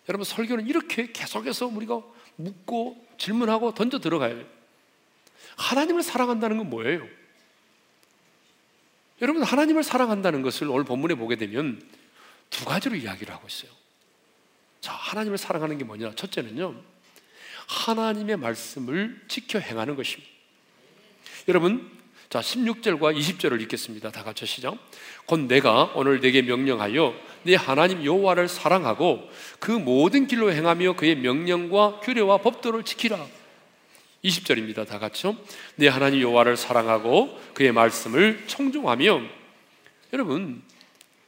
여러분 0.09 0.25
설교는 0.25 0.67
이렇게 0.67 1.11
계속해서 1.13 1.67
우리가 1.67 2.03
묻고 2.37 3.07
질문하고 3.19 3.73
던져 3.73 3.99
들어가야 3.99 4.35
돼요. 4.35 4.47
하나님을 5.57 6.03
사랑한다는 6.03 6.59
건 6.59 6.71
뭐예요? 6.71 7.07
여러분 9.23 9.43
하나님을 9.43 9.83
사랑한다는 9.85 10.43
것을 10.43 10.69
오늘 10.69 10.85
본문에 10.85 11.15
보게 11.15 11.37
되면 11.37 11.81
두 12.51 12.65
가지로 12.65 12.97
이야기를 12.97 13.33
하고 13.33 13.47
있어요. 13.47 13.71
자, 14.81 14.93
하나님을 14.93 15.39
사랑하는 15.39 15.79
게 15.79 15.85
뭐냐? 15.85 16.15
첫째는요. 16.15 16.83
하나님의 17.69 18.37
말씀을 18.37 19.25
지켜 19.29 19.61
행하는 19.61 19.95
것입니다. 19.95 20.31
여러분, 21.49 22.02
자, 22.33 22.41
16절과 22.41 23.15
20절을 23.15 23.61
읽겠습니다. 23.61 24.11
다 24.11 24.25
같이 24.25 24.47
시작. 24.47 24.79
곧 25.27 25.41
내가 25.41 25.93
오늘 25.95 26.23
내게 26.23 26.41
명령하여 26.41 27.15
네 27.43 27.55
하나님 27.57 28.03
여호와를 28.03 28.49
사랑하고 28.49 29.29
그 29.59 29.71
모든 29.71 30.27
길로 30.27 30.51
행하며 30.51 30.97
그의 30.97 31.17
명령과 31.17 32.01
규례와 32.01 32.39
법도를 32.39 32.85
지키라. 32.85 33.23
20절입니다. 34.25 34.89
다 34.89 34.99
같이요. 34.99 35.37
네 35.77 35.89
하나님 35.89 36.23
여호와를 36.23 36.57
사랑하고 36.57 37.39
그의 37.53 37.71
말씀을 37.71 38.45
청종하며 38.47 39.21
여러분 40.15 40.63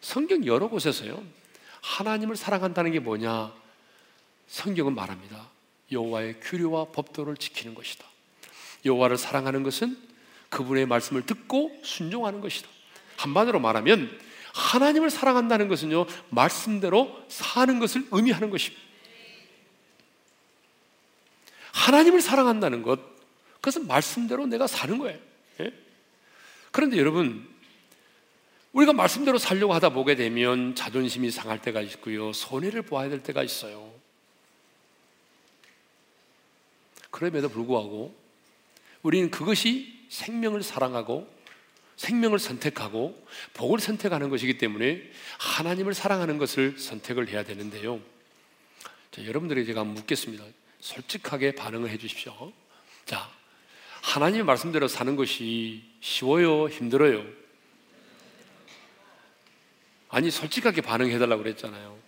성경 0.01 0.47
여러 0.47 0.69
곳에서요. 0.69 1.23
하나님을 1.83 2.35
사랑한다는 2.35 2.93
게 2.93 2.99
뭐냐? 2.99 3.53
성경은 4.47 4.95
말합니다. 4.95 5.51
여호와의 5.93 6.41
규례와 6.41 6.87
법도를 6.93 7.37
지키는 7.37 7.75
것이다. 7.75 8.07
여호와를 8.87 9.19
사랑하는 9.19 9.65
것은 9.65 10.14
그분의 10.55 10.87
말씀을 10.87 11.27
듣고 11.27 11.77
순종하는 11.83 12.41
것이다. 12.41 12.69
한마디로 13.17 13.59
말하면 13.59 14.17
하나님을 14.55 15.11
사랑한다는 15.11 15.67
것은요 15.67 16.07
말씀대로 16.31 17.25
사는 17.29 17.81
것을 17.81 18.07
의미하는 18.13 18.51
것입니다. 18.51 18.83
하나님을 21.73 22.23
사랑한다는 22.23 22.83
것 22.83 23.01
그것은 23.57 23.89
말씀대로 23.89 24.47
내가 24.47 24.69
사는 24.69 24.97
거예요. 24.97 25.19
예? 25.61 25.73
그런데 26.71 26.99
여러분 26.99 27.49
우리가 28.73 28.93
말씀대로 28.93 29.39
살려고 29.39 29.75
하다 29.75 29.89
보게 29.91 30.15
되면 30.15 30.77
자존심이 30.77 31.33
상할 31.33 31.61
때가 31.61 31.81
있고요. 31.81 32.33
손해를 32.33 32.83
보아야 32.83 33.09
될 33.09 33.23
때가 33.25 33.43
있어요. 33.43 33.93
그럼에도 37.11 37.49
불구하고 37.49 38.15
우리는 39.03 39.31
그것이 39.31 39.94
생명을 40.09 40.63
사랑하고 40.63 41.33
생명을 41.97 42.39
선택하고 42.39 43.27
복을 43.55 43.79
선택하는 43.79 44.29
것이기 44.29 44.59
때문에 44.59 45.03
하나님을 45.39 45.95
사랑하는 45.95 46.39
것을 46.39 46.79
선택을 46.79 47.29
해야 47.29 47.45
되는데요. 47.45 48.01
자, 49.11 49.25
여러분들에게 49.25 49.67
제가 49.67 49.85
묻겠습니다. 49.85 50.45
솔직하게 50.81 51.55
반응을 51.55 51.91
해 51.91 51.99
주십시오. 51.99 52.53
자, 53.07 53.31
하나님의 54.03 54.45
말씀대로 54.45 54.89
사는 54.89 55.17
것이 55.17 55.85
쉬워요? 56.01 56.69
힘들어요? 56.69 57.25
아니 60.11 60.31
솔직하게 60.31 60.83
반응해 60.83 61.19
달라고 61.19 61.43
그랬잖아요. 61.43 61.99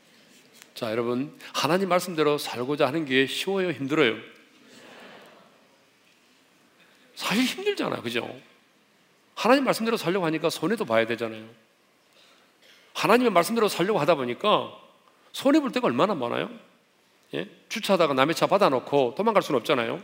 자, 0.75 0.91
여러분 0.91 1.37
하나님 1.55 1.89
말씀대로 1.89 2.39
살고자 2.39 2.87
하는 2.87 3.05
게 3.05 3.27
쉬워요, 3.27 3.71
힘들어요? 3.71 4.36
사실 7.17 7.45
힘들잖아요. 7.45 8.03
그죠? 8.03 8.33
하나님 9.35 9.65
말씀대로 9.65 9.97
살려고 9.97 10.25
하니까 10.27 10.49
손해도 10.49 10.85
봐야 10.85 11.07
되잖아요. 11.07 11.49
하나님의 12.95 13.33
말씀대로 13.33 13.69
살려고 13.69 13.99
하다 13.99 14.15
보니까 14.15 14.73
손해 15.33 15.61
볼 15.61 15.73
때가 15.73 15.87
얼마나 15.87 16.15
많아요? 16.15 16.49
예? 17.35 17.49
주차하다가 17.69 18.15
남의 18.15 18.35
차 18.35 18.47
받아놓고 18.47 19.15
도망갈 19.17 19.43
수는 19.43 19.59
없잖아요. 19.61 20.01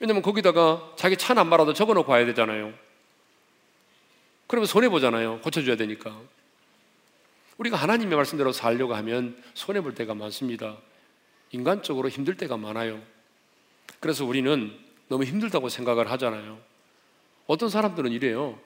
왜냐면 0.00 0.22
거기다가 0.22 0.92
자기 0.96 1.16
차는 1.16 1.40
안 1.40 1.48
말아도 1.48 1.72
적어놓고 1.72 2.10
와야 2.10 2.24
되잖아요. 2.26 2.72
그러면 4.46 4.66
손해 4.66 4.88
보잖아요. 4.88 5.40
고쳐줘야 5.40 5.76
되니까. 5.76 6.18
우리가 7.58 7.76
하나님의 7.76 8.16
말씀대로 8.16 8.52
살려고 8.52 8.94
하면 8.94 9.42
손해 9.54 9.80
볼 9.80 9.94
때가 9.94 10.14
많습니다. 10.14 10.76
인간적으로 11.50 12.08
힘들 12.08 12.36
때가 12.36 12.56
많아요. 12.56 13.02
그래서 14.00 14.24
우리는 14.24 14.87
너무 15.08 15.24
힘들다고 15.24 15.68
생각을 15.68 16.10
하잖아요. 16.12 16.58
어떤 17.46 17.68
사람들은 17.68 18.12
이래요. 18.12 18.58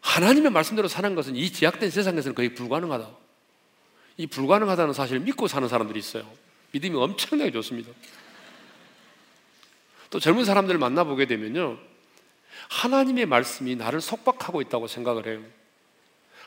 하나님의 0.00 0.50
말씀대로 0.50 0.86
사는 0.86 1.14
것은 1.14 1.34
이 1.34 1.50
제약된 1.50 1.90
세상에서는 1.90 2.34
거의 2.34 2.54
불가능하다. 2.54 3.08
이 4.18 4.26
불가능하다는 4.26 4.92
사실을 4.92 5.20
믿고 5.20 5.48
사는 5.48 5.66
사람들이 5.68 5.98
있어요. 5.98 6.30
믿음이 6.72 6.94
엄청나게 6.96 7.50
좋습니다. 7.52 7.90
또 10.10 10.20
젊은 10.20 10.44
사람들을 10.44 10.78
만나보게 10.78 11.26
되면요. 11.26 11.78
하나님의 12.70 13.26
말씀이 13.26 13.76
나를 13.76 14.00
속박하고 14.00 14.60
있다고 14.62 14.86
생각을 14.86 15.26
해요. 15.26 15.42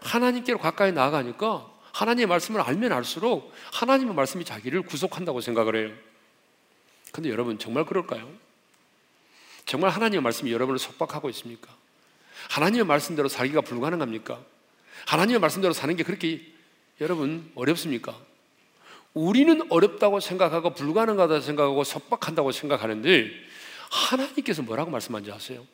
하나님께로 0.01 0.59
가까이 0.59 0.91
나아가니까 0.91 1.69
하나님의 1.91 2.27
말씀을 2.27 2.61
알면 2.61 2.91
알수록 2.91 3.51
하나님의 3.73 4.13
말씀이 4.13 4.45
자기를 4.45 4.83
구속한다고 4.83 5.41
생각을 5.41 5.75
해요. 5.75 6.08
근데 7.11 7.29
여러분 7.29 7.57
정말 7.57 7.85
그럴까요? 7.85 8.29
정말 9.65 9.91
하나님의 9.91 10.21
말씀이 10.21 10.51
여러분을 10.51 10.79
속박하고 10.79 11.29
있습니까? 11.29 11.75
하나님의 12.49 12.85
말씀대로 12.85 13.27
살기가 13.27 13.61
불가능합니까? 13.61 14.39
하나님의 15.05 15.39
말씀대로 15.39 15.73
사는 15.73 15.95
게 15.95 16.03
그렇게 16.03 16.41
여러분 17.01 17.51
어렵습니까? 17.55 18.17
우리는 19.13 19.61
어렵다고 19.69 20.19
생각하고 20.19 20.73
불가능하다고 20.73 21.41
생각하고 21.41 21.83
속박한다고 21.83 22.51
생각하는데 22.51 23.31
하나님께서 23.89 24.61
뭐라고 24.61 24.91
말씀하는지 24.91 25.31
아세요? 25.31 25.65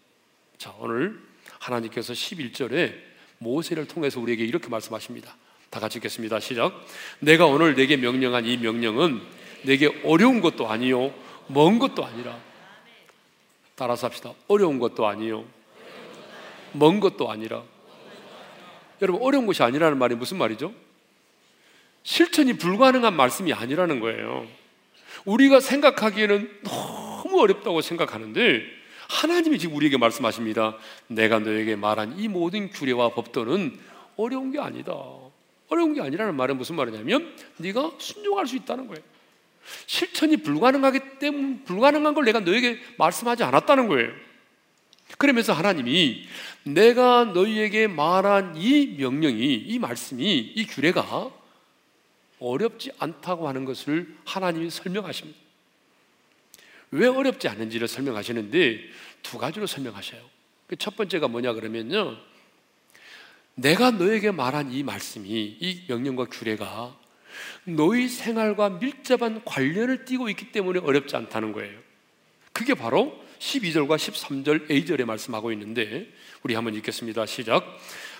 자, 0.57 0.73
오늘 0.79 1.21
하나님께서 1.59 2.13
11절에 2.13 2.95
모세를 3.39 3.87
통해서 3.87 4.19
우리에게 4.19 4.45
이렇게 4.45 4.69
말씀하십니다. 4.69 5.35
다 5.69 5.79
같이 5.79 5.97
읽겠습니다. 5.97 6.39
시작. 6.39 6.73
내가 7.19 7.45
오늘 7.45 7.75
내게 7.75 7.97
명령한 7.97 8.45
이 8.45 8.57
명령은 8.57 9.21
내게 9.63 10.01
어려운 10.05 10.41
것도 10.41 10.69
아니요, 10.69 11.13
먼 11.47 11.79
것도 11.79 12.05
아니라. 12.05 12.37
따라서 13.75 14.07
합시다. 14.07 14.33
어려운 14.47 14.79
것도 14.79 15.05
아니요, 15.05 15.45
먼 16.71 16.99
것도 16.99 17.29
아니라. 17.29 17.63
여러분, 19.01 19.21
어려운 19.21 19.45
것이 19.45 19.61
아니라는 19.61 19.97
말이 19.97 20.15
무슨 20.15 20.37
말이죠? 20.37 20.73
실천이 22.03 22.53
불가능한 22.57 23.15
말씀이 23.15 23.51
아니라는 23.51 23.99
거예요. 23.99 24.47
우리가 25.25 25.59
생각하기에는 25.59 26.61
너무 26.63 27.41
어렵다고 27.41 27.81
생각하는데 27.81 28.61
하나님이 29.09 29.59
지금 29.59 29.75
우리에게 29.75 29.97
말씀하십니다. 29.97 30.77
내가 31.07 31.39
너에게 31.39 31.75
말한 31.75 32.17
이 32.19 32.27
모든 32.27 32.69
규례와 32.69 33.09
법도는 33.09 33.77
어려운 34.17 34.51
게 34.51 34.59
아니다. 34.59 34.93
어려운 35.67 35.93
게 35.93 36.01
아니라는 36.01 36.35
말은 36.35 36.57
무슨 36.57 36.75
말이냐면 36.75 37.35
네가 37.57 37.93
순종할 37.97 38.47
수 38.47 38.55
있다는 38.55 38.87
거예요. 38.87 39.03
실천이 39.87 40.37
불가능하기 40.37 41.19
때문에 41.19 41.59
불가능한 41.65 42.13
걸 42.13 42.25
내가 42.25 42.39
너에게 42.39 42.79
말씀하지 42.97 43.43
않았다는 43.43 43.87
거예요. 43.87 44.11
그러면서 45.17 45.53
하나님이 45.53 46.27
내가 46.63 47.25
너희에게 47.25 47.87
말한 47.87 48.55
이 48.57 48.95
명령이 48.97 49.53
이 49.55 49.79
말씀이 49.79 50.53
이 50.55 50.65
규례가 50.65 51.31
어렵지 52.39 52.91
않다고 52.99 53.47
하는 53.47 53.65
것을 53.65 54.15
하나님이 54.25 54.69
설명하십니다. 54.69 55.39
왜 56.91 57.07
어렵지 57.07 57.47
않은지를 57.47 57.87
설명하시는데 57.87 58.79
두 59.21 59.37
가지로 59.37 59.67
설명하셔요. 59.67 60.21
그첫 60.67 60.95
번째가 60.95 61.27
뭐냐 61.27 61.53
그러면요. 61.53 62.17
내가 63.55 63.91
너에게 63.91 64.31
말한 64.31 64.71
이 64.71 64.83
말씀이 64.83 65.57
이 65.59 65.83
명령과 65.87 66.25
규례가 66.25 66.97
너희 67.65 68.07
생활과 68.07 68.69
밀접한 68.69 69.43
관련을 69.45 70.05
띠고 70.05 70.29
있기 70.29 70.51
때문에 70.51 70.79
어렵지 70.79 71.15
않다는 71.15 71.51
거예요. 71.51 71.79
그게 72.51 72.73
바로 72.73 73.25
12절과 73.39 73.97
13절 73.97 74.71
A절에 74.71 75.05
말씀하고 75.05 75.51
있는데 75.51 76.07
우리 76.43 76.55
한번 76.55 76.73
읽겠습니다. 76.75 77.25
시작. 77.25 77.65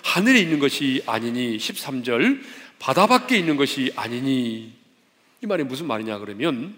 하늘에 0.02 0.40
있는 0.40 0.58
것이 0.58 1.02
아니니 1.06 1.56
13절 1.56 2.40
바다 2.78 3.06
밖에 3.06 3.38
있는 3.38 3.56
것이 3.56 3.92
아니니 3.96 4.74
이 5.42 5.46
말이 5.46 5.64
무슨 5.64 5.86
말이냐 5.86 6.18
그러면 6.18 6.74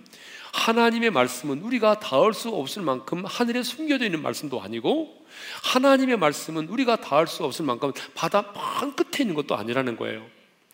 하나님의 0.53 1.11
말씀은 1.11 1.61
우리가 1.61 2.01
닿을 2.01 2.33
수 2.33 2.48
없을 2.51 2.83
만큼 2.83 3.24
하늘에 3.24 3.62
숨겨져 3.62 4.05
있는 4.05 4.22
말씀도 4.22 4.61
아니고 4.61 5.16
하나님의 5.64 6.16
말씀은 6.16 6.68
우리가 6.68 6.96
닿을 6.96 7.27
수 7.27 7.44
없을 7.44 7.64
만큼 7.64 7.92
바다 8.14 8.42
만 8.55 8.94
끝에 8.94 9.22
있는 9.22 9.35
것도 9.35 9.57
아니라는 9.57 9.96
거예요. 9.96 10.27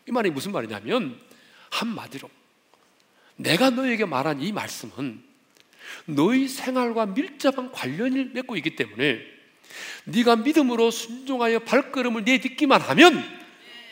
이 0.09 0.13
말이 0.13 0.31
무슨 0.31 0.53
말이냐면 0.53 1.19
한마디로 1.75 2.31
내가 3.37 3.71
너에게 3.71 4.05
말한 4.05 4.41
이 4.43 4.53
말씀은 4.53 5.23
너희 6.07 6.49
생활과 6.49 7.07
밀접한 7.07 7.73
관련을 7.73 8.31
맺고 8.33 8.57
있기 8.57 8.77
때문에 8.77 9.21
네가 10.05 10.37
믿음으로 10.37 10.91
순종하여 10.91 11.61
발걸음을 11.61 12.25
내딛기만 12.25 12.81
하면 12.81 13.23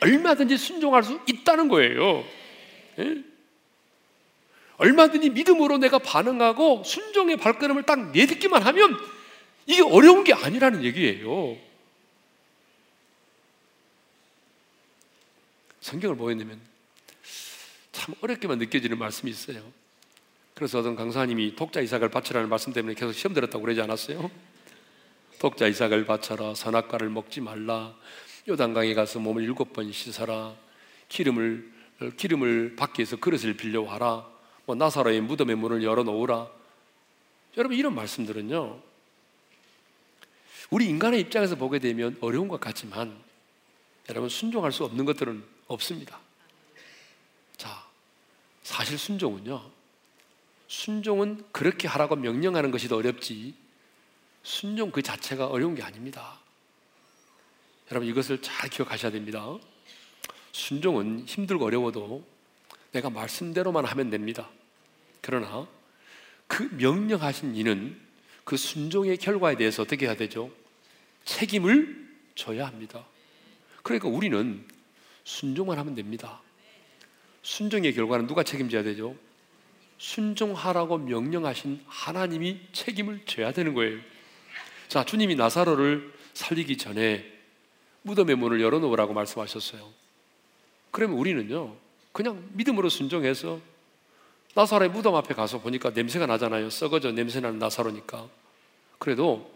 얼마든지 0.00 0.56
순종할 0.58 1.02
수 1.02 1.20
있다는 1.26 1.68
거예요. 1.68 2.24
예? 2.98 3.24
얼마든지 4.76 5.30
믿음으로 5.30 5.78
내가 5.78 5.98
반응하고 5.98 6.82
순종의 6.84 7.36
발걸음을 7.36 7.82
딱 7.84 8.10
내딛기만 8.12 8.62
하면 8.62 8.96
이게 9.66 9.82
어려운 9.82 10.24
게 10.24 10.32
아니라는 10.32 10.84
얘기예요. 10.84 11.56
성경을 15.80 16.16
되면 16.38 16.71
참 17.92 18.14
어렵게만 18.20 18.58
느껴지는 18.58 18.98
말씀이 18.98 19.30
있어요. 19.30 19.62
그래서 20.54 20.80
어떤 20.80 20.96
강사님이 20.96 21.54
독자 21.54 21.80
이삭을 21.80 22.10
바쳐라는 22.10 22.48
말씀 22.48 22.72
때문에 22.72 22.94
계속 22.94 23.12
시험 23.12 23.34
들었다고 23.34 23.62
그러지 23.62 23.80
않았어요? 23.80 24.30
독자 25.38 25.66
이삭을 25.66 26.06
바쳐라, 26.06 26.54
선악과를 26.54 27.10
먹지 27.10 27.40
말라, 27.40 27.94
요단강에 28.48 28.94
가서 28.94 29.18
몸을 29.18 29.42
일곱 29.42 29.72
번 29.72 29.90
씻어라, 29.92 30.54
기름을 31.08 31.72
기름을 32.16 32.76
밖에서 32.76 33.16
그릇을 33.16 33.56
빌려와라, 33.56 34.28
뭐 34.66 34.74
나사로의 34.74 35.20
무덤의 35.20 35.56
문을 35.56 35.82
열어놓으라. 35.82 36.48
여러분 37.56 37.76
이런 37.76 37.94
말씀들은요. 37.94 38.80
우리 40.70 40.86
인간의 40.86 41.20
입장에서 41.20 41.54
보게 41.56 41.78
되면 41.78 42.16
어려운 42.20 42.48
것 42.48 42.58
같지만 42.58 43.14
여러분 44.08 44.28
순종할 44.28 44.72
수 44.72 44.84
없는 44.84 45.04
것들은 45.04 45.44
없습니다. 45.66 46.21
자, 48.62 48.78
사실 48.78 48.98
순종은요. 48.98 49.70
순종은 50.68 51.44
그렇게 51.52 51.86
하라고 51.88 52.16
명령하는 52.16 52.70
것이 52.70 52.88
더 52.88 52.96
어렵지 52.96 53.54
순종 54.42 54.90
그 54.90 55.02
자체가 55.02 55.46
어려운 55.46 55.74
게 55.74 55.82
아닙니다. 55.82 56.40
여러분 57.90 58.08
이것을 58.08 58.40
잘 58.40 58.70
기억하셔야 58.70 59.12
됩니다. 59.12 59.46
순종은 60.52 61.24
힘들고 61.26 61.66
어려워도 61.66 62.24
내가 62.92 63.10
말씀대로만 63.10 63.84
하면 63.84 64.10
됩니다. 64.10 64.48
그러나 65.20 65.66
그 66.46 66.62
명령하신 66.72 67.54
이는 67.56 67.98
그 68.44 68.56
순종의 68.56 69.18
결과에 69.18 69.56
대해서 69.56 69.82
어떻게 69.82 70.06
해야 70.06 70.16
되죠? 70.16 70.50
책임을 71.24 72.08
져야 72.34 72.66
합니다. 72.66 73.04
그러니까 73.82 74.08
우리는 74.08 74.66
순종만 75.24 75.78
하면 75.78 75.94
됩니다. 75.94 76.40
순종의 77.42 77.94
결과는 77.94 78.26
누가 78.26 78.42
책임져야 78.42 78.82
되죠? 78.82 79.16
순종하라고 79.98 80.98
명령하신 80.98 81.82
하나님이 81.86 82.60
책임을 82.72 83.24
져야 83.26 83.52
되는 83.52 83.74
거예요. 83.74 84.00
자, 84.88 85.04
주님이 85.04 85.36
나사로를 85.36 86.12
살리기 86.34 86.76
전에 86.76 87.24
무덤의 88.02 88.36
문을 88.36 88.60
열어놓으라고 88.60 89.12
말씀하셨어요. 89.12 89.88
그러면 90.90 91.18
우리는요, 91.18 91.76
그냥 92.12 92.48
믿음으로 92.52 92.88
순종해서 92.88 93.60
나사로의 94.54 94.90
무덤 94.90 95.14
앞에 95.14 95.34
가서 95.34 95.60
보니까 95.60 95.90
냄새가 95.90 96.26
나잖아요. 96.26 96.68
썩어져 96.68 97.12
냄새나는 97.12 97.58
나사로니까. 97.58 98.28
그래도 98.98 99.50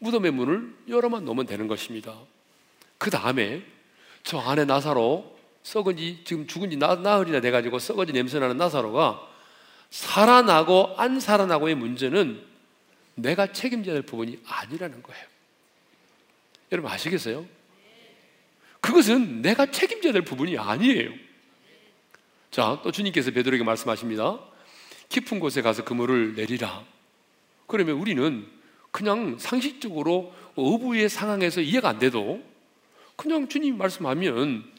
무덤의 0.00 0.32
문을 0.32 0.74
열어만 0.88 1.24
놓으면 1.24 1.46
되는 1.46 1.68
것입니다. 1.68 2.14
그 2.98 3.10
다음에 3.10 3.62
저 4.22 4.38
안에 4.38 4.64
나사로 4.64 5.31
썩은 5.62 5.96
지 5.96 6.20
지금 6.24 6.46
죽은 6.46 6.70
지 6.70 6.76
나, 6.76 6.94
나흘이나 6.94 7.40
돼가지고 7.40 7.78
썩어지 7.78 8.12
냄새나는 8.12 8.56
나사로가 8.56 9.28
살아나고 9.90 10.94
안 10.96 11.20
살아나고의 11.20 11.74
문제는 11.74 12.42
내가 13.14 13.52
책임져야 13.52 13.94
될 13.94 14.02
부분이 14.02 14.40
아니라는 14.46 15.02
거예요. 15.02 15.24
여러분 16.72 16.90
아시겠어요? 16.90 17.46
그것은 18.80 19.42
내가 19.42 19.70
책임져야 19.70 20.12
될 20.12 20.22
부분이 20.22 20.58
아니에요. 20.58 21.10
자, 22.50 22.80
또 22.82 22.90
주님께서 22.90 23.30
베드로에게 23.30 23.64
말씀하십니다. 23.64 24.40
깊은 25.08 25.40
곳에 25.40 25.62
가서 25.62 25.84
그물을 25.84 26.34
내리라. 26.34 26.84
그러면 27.66 27.96
우리는 27.96 28.48
그냥 28.90 29.38
상식적으로 29.38 30.34
어부의 30.56 31.08
상황에서 31.08 31.60
이해가 31.60 31.88
안 31.88 31.98
돼도 31.98 32.42
그냥 33.16 33.48
주님 33.48 33.78
말씀하면 33.78 34.71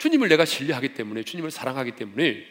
주님을 0.00 0.28
내가 0.28 0.46
신뢰하기 0.46 0.94
때문에 0.94 1.22
주님을 1.22 1.50
사랑하기 1.50 1.92
때문에 1.92 2.42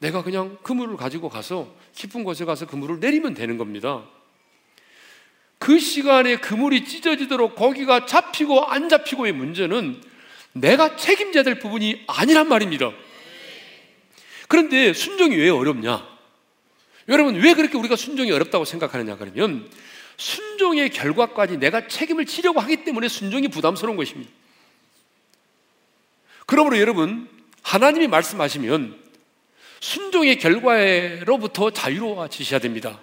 내가 0.00 0.22
그냥 0.22 0.58
그물을 0.62 0.96
가지고 0.96 1.30
가서 1.30 1.74
깊은 1.94 2.24
곳에 2.24 2.44
가서 2.44 2.66
그물을 2.66 3.00
내리면 3.00 3.32
되는 3.32 3.56
겁니다. 3.56 4.04
그 5.58 5.80
시간에 5.80 6.36
그물이 6.36 6.84
찢어지도록 6.84 7.56
고기가 7.56 8.04
잡히고 8.04 8.66
안 8.66 8.88
잡히고의 8.90 9.32
문제는 9.32 10.00
내가 10.52 10.96
책임져야 10.96 11.42
될 11.42 11.58
부분이 11.58 12.04
아니란 12.06 12.48
말입니다. 12.48 12.92
그런데 14.46 14.92
순종이 14.92 15.36
왜 15.36 15.48
어렵냐? 15.48 16.06
여러분, 17.08 17.36
왜 17.36 17.54
그렇게 17.54 17.78
우리가 17.78 17.96
순종이 17.96 18.30
어렵다고 18.30 18.66
생각하느냐? 18.66 19.16
그러면 19.16 19.70
순종의 20.18 20.90
결과까지 20.90 21.56
내가 21.56 21.88
책임을 21.88 22.26
지려고 22.26 22.60
하기 22.60 22.84
때문에 22.84 23.08
순종이 23.08 23.48
부담스러운 23.48 23.96
것입니다. 23.96 24.30
그러므로 26.48 26.78
여러분, 26.78 27.28
하나님이 27.62 28.06
말씀하시면 28.06 28.98
순종의 29.80 30.38
결과로부터 30.38 31.70
자유로워지셔야 31.70 32.58
됩니다. 32.58 32.98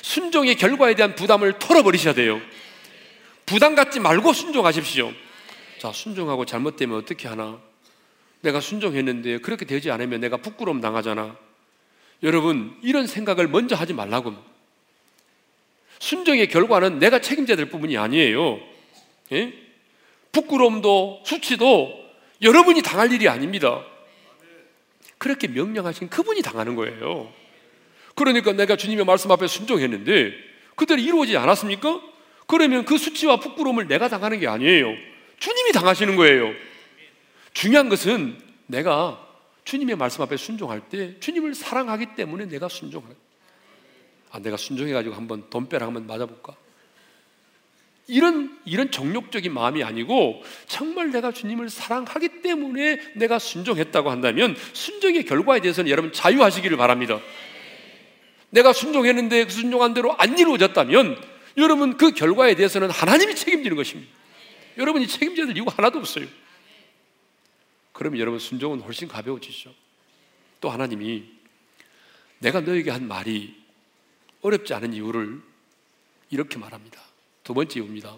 순종의 0.00 0.54
결과에 0.54 0.94
대한 0.94 1.14
부담을 1.14 1.58
털어버리셔야 1.58 2.14
돼요. 2.14 2.40
부담 3.44 3.74
갖지 3.74 4.00
말고 4.00 4.32
순종하십시오. 4.32 5.12
자, 5.78 5.92
순종하고 5.92 6.46
잘못되면 6.46 6.96
어떻게 6.96 7.28
하나? 7.28 7.60
내가 8.40 8.60
순종했는데 8.60 9.40
그렇게 9.40 9.66
되지 9.66 9.90
않으면 9.90 10.20
내가 10.20 10.38
부끄러움 10.38 10.80
당하잖아. 10.80 11.36
여러분, 12.22 12.78
이런 12.80 13.06
생각을 13.06 13.46
먼저 13.46 13.76
하지 13.76 13.92
말라고. 13.92 14.34
순종의 15.98 16.48
결과는 16.48 16.98
내가 16.98 17.20
책임져야 17.20 17.58
될 17.58 17.68
부분이 17.68 17.98
아니에요. 17.98 18.58
예? 19.32 19.52
부끄러움도 20.32 21.24
수치도 21.26 22.03
여러분이 22.44 22.82
당할 22.82 23.10
일이 23.10 23.28
아닙니다. 23.28 23.84
그렇게 25.18 25.48
명령하신 25.48 26.08
그분이 26.10 26.42
당하는 26.42 26.76
거예요. 26.76 27.32
그러니까 28.14 28.52
내가 28.52 28.76
주님의 28.76 29.04
말씀 29.04 29.32
앞에 29.32 29.46
순종했는데 29.46 30.32
그대로 30.76 31.00
이루어지지 31.00 31.36
않았습니까? 31.36 32.00
그러면 32.46 32.84
그 32.84 32.98
수치와 32.98 33.40
부끄러움을 33.40 33.88
내가 33.88 34.08
당하는 34.08 34.38
게 34.38 34.46
아니에요. 34.46 34.94
주님이 35.38 35.72
당하시는 35.72 36.14
거예요. 36.16 36.52
중요한 37.52 37.88
것은 37.88 38.38
내가 38.66 39.20
주님의 39.64 39.96
말씀 39.96 40.22
앞에 40.22 40.36
순종할 40.36 40.88
때 40.88 41.18
주님을 41.20 41.54
사랑하기 41.54 42.14
때문에 42.16 42.46
내가 42.46 42.68
순종하는 42.68 43.16
아, 44.30 44.38
내가 44.40 44.56
순종해가지고 44.56 45.14
한번 45.14 45.48
돈벼락 45.48 45.86
한번 45.86 46.06
맞아볼까? 46.06 46.56
이런, 48.06 48.58
이런 48.64 48.90
정욕적인 48.90 49.52
마음이 49.52 49.82
아니고 49.82 50.42
정말 50.66 51.10
내가 51.10 51.32
주님을 51.32 51.70
사랑하기 51.70 52.42
때문에 52.42 53.00
내가 53.14 53.38
순종했다고 53.38 54.10
한다면 54.10 54.56
순종의 54.74 55.24
결과에 55.24 55.60
대해서는 55.60 55.90
여러분 55.90 56.12
자유하시기를 56.12 56.76
바랍니다. 56.76 57.20
내가 58.50 58.72
순종했는데 58.72 59.46
그 59.46 59.50
순종한 59.50 59.94
대로 59.94 60.14
안 60.18 60.38
이루어졌다면 60.38 61.20
여러분 61.56 61.96
그 61.96 62.12
결과에 62.12 62.54
대해서는 62.54 62.90
하나님이 62.90 63.34
책임지는 63.34 63.76
것입니다. 63.76 64.10
여러분이 64.76 65.06
책임져야 65.06 65.46
될 65.46 65.56
이유가 65.56 65.72
하나도 65.76 65.98
없어요. 65.98 66.26
그러면 67.92 68.20
여러분 68.20 68.38
순종은 68.38 68.80
훨씬 68.80 69.08
가벼워지죠. 69.08 69.72
또 70.60 70.68
하나님이 70.68 71.24
내가 72.40 72.60
너에게 72.60 72.90
한 72.90 73.08
말이 73.08 73.56
어렵지 74.42 74.74
않은 74.74 74.92
이유를 74.92 75.40
이렇게 76.30 76.58
말합니다. 76.58 77.00
두 77.44 77.54
번째 77.54 77.78
이유입니다. 77.78 78.16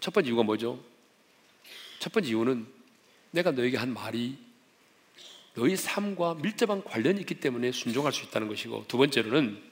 첫 0.00 0.12
번째 0.12 0.28
이유가 0.28 0.42
뭐죠? 0.42 0.78
첫 2.00 2.12
번째 2.12 2.28
이유는 2.28 2.66
내가 3.30 3.52
너에게 3.52 3.76
한 3.76 3.94
말이 3.94 4.36
너희 5.54 5.74
삶과 5.74 6.34
밀접한 6.34 6.84
관련이 6.84 7.20
있기 7.20 7.36
때문에 7.36 7.72
순종할 7.72 8.12
수 8.12 8.24
있다는 8.24 8.48
것이고 8.48 8.84
두 8.88 8.98
번째로는 8.98 9.62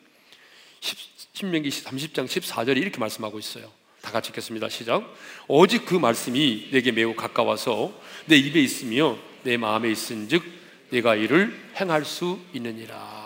신명기 1.35 1.69
30장 1.69 2.27
14절에 2.27 2.79
이렇게 2.79 2.99
말씀하고 2.99 3.39
있어요. 3.39 3.71
다 4.01 4.11
같이 4.11 4.31
읽겠습니다. 4.31 4.69
시작. 4.69 5.15
오직 5.49 5.87
그 5.87 5.95
말씀이 5.95 6.69
내게 6.71 6.93
매우 6.93 7.15
가까워서 7.15 7.99
내 8.27 8.37
입에 8.37 8.61
있으며 8.61 9.19
내 9.43 9.57
마음에 9.57 9.91
있은즉 9.91 10.43
내가 10.91 11.17
이를 11.17 11.59
행할 11.77 12.05
수 12.05 12.39
있느니라. 12.53 13.24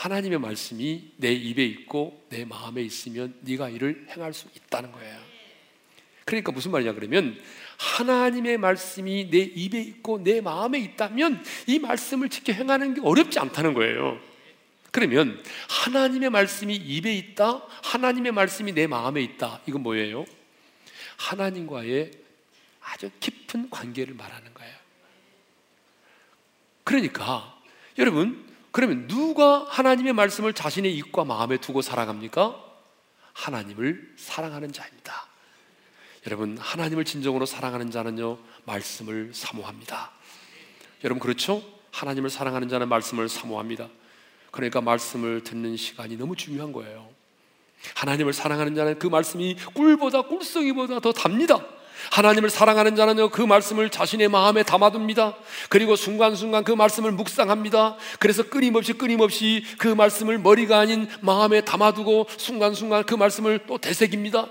자, 0.00 0.04
하나님의 0.04 0.38
말씀이 0.38 1.12
내 1.16 1.30
입에 1.32 1.64
있고 1.64 2.24
내 2.30 2.46
마음에 2.46 2.80
있으면 2.82 3.34
네가 3.40 3.68
이를 3.68 4.06
행할 4.08 4.32
수 4.32 4.48
있다는 4.56 4.92
거예요. 4.92 5.20
그러니까 6.24 6.52
무슨 6.52 6.70
말이냐 6.70 6.94
그러면 6.94 7.38
하나님의 7.76 8.56
말씀이 8.56 9.30
내 9.30 9.38
입에 9.38 9.80
있고 9.80 10.22
내 10.22 10.40
마음에 10.40 10.78
있다면 10.78 11.44
이 11.66 11.78
말씀을 11.78 12.30
지켜 12.30 12.52
행하는 12.52 12.94
게 12.94 13.00
어렵지 13.02 13.38
않다는 13.38 13.74
거예요. 13.74 14.18
그러면 14.90 15.42
하나님의 15.68 16.30
말씀이 16.30 16.74
입에 16.74 17.14
있다, 17.14 17.62
하나님의 17.82 18.32
말씀이 18.32 18.72
내 18.72 18.86
마음에 18.86 19.20
있다. 19.22 19.60
이건 19.66 19.82
뭐예요? 19.82 20.24
하나님과의 21.16 22.10
아주 22.80 23.10
깊은 23.20 23.68
관계를 23.70 24.14
말하는 24.14 24.54
거예요. 24.54 24.74
그러니까 26.84 27.60
여러분 27.98 28.49
그러면 28.72 29.08
누가 29.08 29.64
하나님의 29.68 30.12
말씀을 30.12 30.52
자신의 30.52 30.94
입과 30.96 31.24
마음에 31.24 31.56
두고 31.56 31.82
살아갑니까? 31.82 32.56
하나님을 33.32 34.14
사랑하는 34.16 34.72
자입니다. 34.72 35.26
여러분, 36.26 36.58
하나님을 36.58 37.04
진정으로 37.04 37.46
사랑하는 37.46 37.90
자는요, 37.90 38.38
말씀을 38.64 39.30
사모합니다. 39.32 40.10
여러분, 41.04 41.20
그렇죠? 41.20 41.62
하나님을 41.92 42.30
사랑하는 42.30 42.68
자는 42.68 42.88
말씀을 42.88 43.28
사모합니다. 43.28 43.88
그러니까 44.50 44.80
말씀을 44.80 45.42
듣는 45.42 45.76
시간이 45.76 46.16
너무 46.16 46.36
중요한 46.36 46.72
거예요. 46.72 47.08
하나님을 47.94 48.32
사랑하는 48.32 48.74
자는 48.74 48.98
그 48.98 49.06
말씀이 49.06 49.56
꿀보다 49.74 50.22
꿀성이보다 50.22 51.00
더 51.00 51.12
답니다. 51.12 51.64
하나님을 52.10 52.50
사랑하는 52.50 52.96
자는요, 52.96 53.30
그 53.30 53.42
말씀을 53.42 53.90
자신의 53.90 54.28
마음에 54.28 54.62
담아둡니다. 54.62 55.36
그리고 55.68 55.96
순간순간 55.96 56.64
그 56.64 56.72
말씀을 56.72 57.12
묵상합니다. 57.12 57.96
그래서 58.18 58.42
끊임없이 58.44 58.94
끊임없이 58.94 59.64
그 59.78 59.88
말씀을 59.88 60.38
머리가 60.38 60.78
아닌 60.78 61.08
마음에 61.20 61.60
담아두고 61.60 62.26
순간순간 62.36 63.04
그 63.04 63.14
말씀을 63.14 63.60
또 63.66 63.78
되새깁니다. 63.78 64.48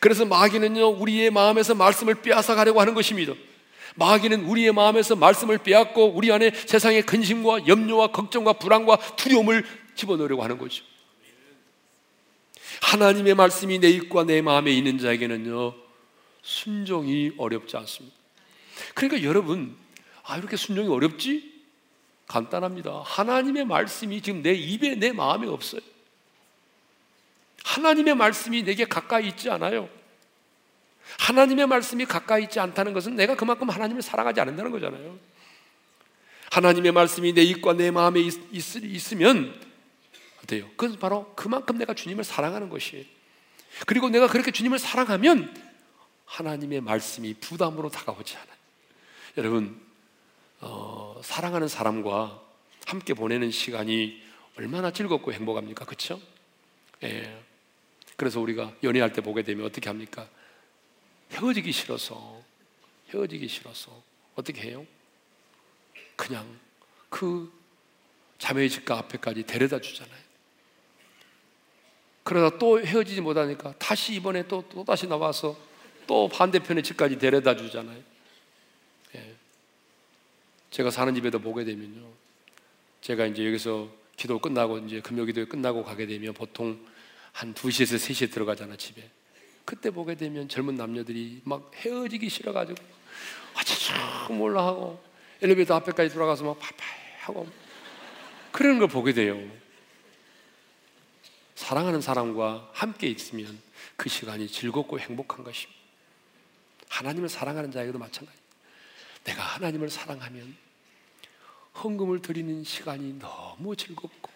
그래서 0.00 0.24
마귀는요, 0.24 0.88
우리의 0.88 1.30
마음에서 1.30 1.74
말씀을 1.74 2.16
빼앗아 2.16 2.54
가려고 2.54 2.80
하는 2.80 2.94
것입니다. 2.94 3.32
마귀는 3.96 4.44
우리의 4.44 4.72
마음에서 4.72 5.16
말씀을 5.16 5.58
빼앗고 5.58 6.12
우리 6.14 6.30
안에 6.30 6.52
세상의 6.54 7.02
근심과 7.02 7.66
염려와 7.66 8.08
걱정과 8.08 8.54
불안과 8.54 8.96
두려움을 9.16 9.64
집어넣으려고 9.94 10.42
하는 10.44 10.58
거죠. 10.58 10.84
하나님의 12.80 13.34
말씀이 13.34 13.80
내 13.80 13.88
입과 13.88 14.24
내 14.24 14.40
마음에 14.40 14.70
있는 14.70 14.98
자에게는요, 14.98 15.87
순종이 16.48 17.32
어렵지 17.36 17.76
않습니다. 17.76 18.16
그러니까 18.94 19.22
여러분, 19.22 19.76
아, 20.24 20.38
이렇게 20.38 20.56
순종이 20.56 20.88
어렵지? 20.88 21.58
간단합니다. 22.26 23.02
하나님의 23.04 23.66
말씀이 23.66 24.22
지금 24.22 24.42
내 24.42 24.54
입에 24.54 24.94
내 24.94 25.12
마음에 25.12 25.46
없어요. 25.46 25.82
하나님의 27.64 28.14
말씀이 28.14 28.62
내게 28.62 28.86
가까이 28.86 29.28
있지 29.28 29.50
않아요. 29.50 29.90
하나님의 31.18 31.66
말씀이 31.66 32.06
가까이 32.06 32.44
있지 32.44 32.60
않다는 32.60 32.94
것은 32.94 33.14
내가 33.14 33.36
그만큼 33.36 33.68
하나님을 33.68 34.00
사랑하지 34.00 34.40
않는다는 34.40 34.70
거잖아요. 34.70 35.18
하나님의 36.50 36.92
말씀이 36.92 37.34
내 37.34 37.42
입과 37.42 37.74
내 37.74 37.90
마음에 37.90 38.20
있, 38.20 38.34
있 38.52 39.12
으면 39.12 39.54
어때요? 40.42 40.66
그건 40.76 40.98
바로 40.98 41.30
그만큼 41.34 41.76
내가 41.76 41.92
주님을 41.92 42.24
사랑하는 42.24 42.70
것이에요. 42.70 43.04
그리고 43.86 44.08
내가 44.08 44.28
그렇게 44.28 44.50
주님을 44.50 44.78
사랑하면 44.78 45.67
하나님의 46.28 46.82
말씀이 46.82 47.34
부담으로 47.34 47.88
다가오지 47.88 48.36
않아요. 48.36 48.56
여러분, 49.38 49.80
어, 50.60 51.20
사랑하는 51.24 51.68
사람과 51.68 52.40
함께 52.86 53.14
보내는 53.14 53.50
시간이 53.50 54.22
얼마나 54.56 54.92
즐겁고 54.92 55.32
행복합니까? 55.32 55.84
그렇죠? 55.84 56.20
예. 57.02 57.42
그래서 58.16 58.40
우리가 58.40 58.74
연애할 58.82 59.12
때 59.12 59.20
보게 59.20 59.42
되면 59.42 59.64
어떻게 59.64 59.88
합니까? 59.88 60.28
헤어지기 61.32 61.72
싫어서 61.72 62.42
헤어지기 63.10 63.48
싫어서 63.48 64.02
어떻게 64.34 64.62
해요? 64.62 64.86
그냥 66.16 66.58
그 67.08 67.52
자매의 68.38 68.68
집가 68.68 68.98
앞에까지 68.98 69.44
데려다 69.44 69.80
주잖아요. 69.80 70.28
그러다 72.22 72.58
또 72.58 72.80
헤어지지 72.80 73.20
못하니까 73.22 73.72
다시 73.78 74.14
이번에 74.14 74.46
또, 74.46 74.62
또 74.68 74.84
다시 74.84 75.06
나와서 75.06 75.67
또 76.08 76.26
반대편의 76.26 76.82
집까지 76.82 77.18
데려다 77.18 77.54
주잖아요. 77.54 78.02
예. 79.14 79.34
제가 80.70 80.90
사는 80.90 81.14
집에도 81.14 81.38
보게 81.38 81.64
되면요. 81.64 82.08
제가 83.02 83.26
이제 83.26 83.46
여기서 83.46 83.88
기도 84.16 84.38
끝나고 84.40 84.78
이제 84.78 85.00
금요 85.00 85.26
기도 85.26 85.46
끝나고 85.46 85.84
가게 85.84 86.06
되면 86.06 86.32
보통 86.34 86.84
한 87.32 87.54
2시에서 87.54 87.96
3시에 87.96 88.32
들어가잖아, 88.32 88.76
집에. 88.76 89.08
그때 89.66 89.90
보게 89.90 90.14
되면 90.14 90.48
젊은 90.48 90.76
남녀들이 90.76 91.42
막 91.44 91.70
헤어지기 91.76 92.30
싫어 92.30 92.52
가지고 92.54 92.82
아차차 93.54 94.28
몰라 94.30 94.66
하고 94.66 95.02
엘리베이터 95.42 95.74
앞에까지 95.74 96.12
돌아가서 96.14 96.42
막 96.42 96.58
파파이 96.58 96.98
하고 97.20 97.46
그러는 98.50 98.78
걸 98.78 98.88
보게 98.88 99.12
돼요. 99.12 99.38
사랑하는 101.54 102.00
사람과 102.00 102.70
함께 102.72 103.08
있으면 103.08 103.60
그 103.96 104.08
시간이 104.08 104.48
즐겁고 104.48 104.98
행복한 104.98 105.44
것입니다. 105.44 105.77
하나님을 106.88 107.28
사랑하는 107.28 107.70
자에게도 107.70 107.98
마찬가지. 107.98 108.38
내가 109.24 109.42
하나님을 109.42 109.90
사랑하면 109.90 110.56
헌금을 111.82 112.22
드리는 112.22 112.64
시간이 112.64 113.18
너무 113.18 113.76
즐겁고 113.76 114.30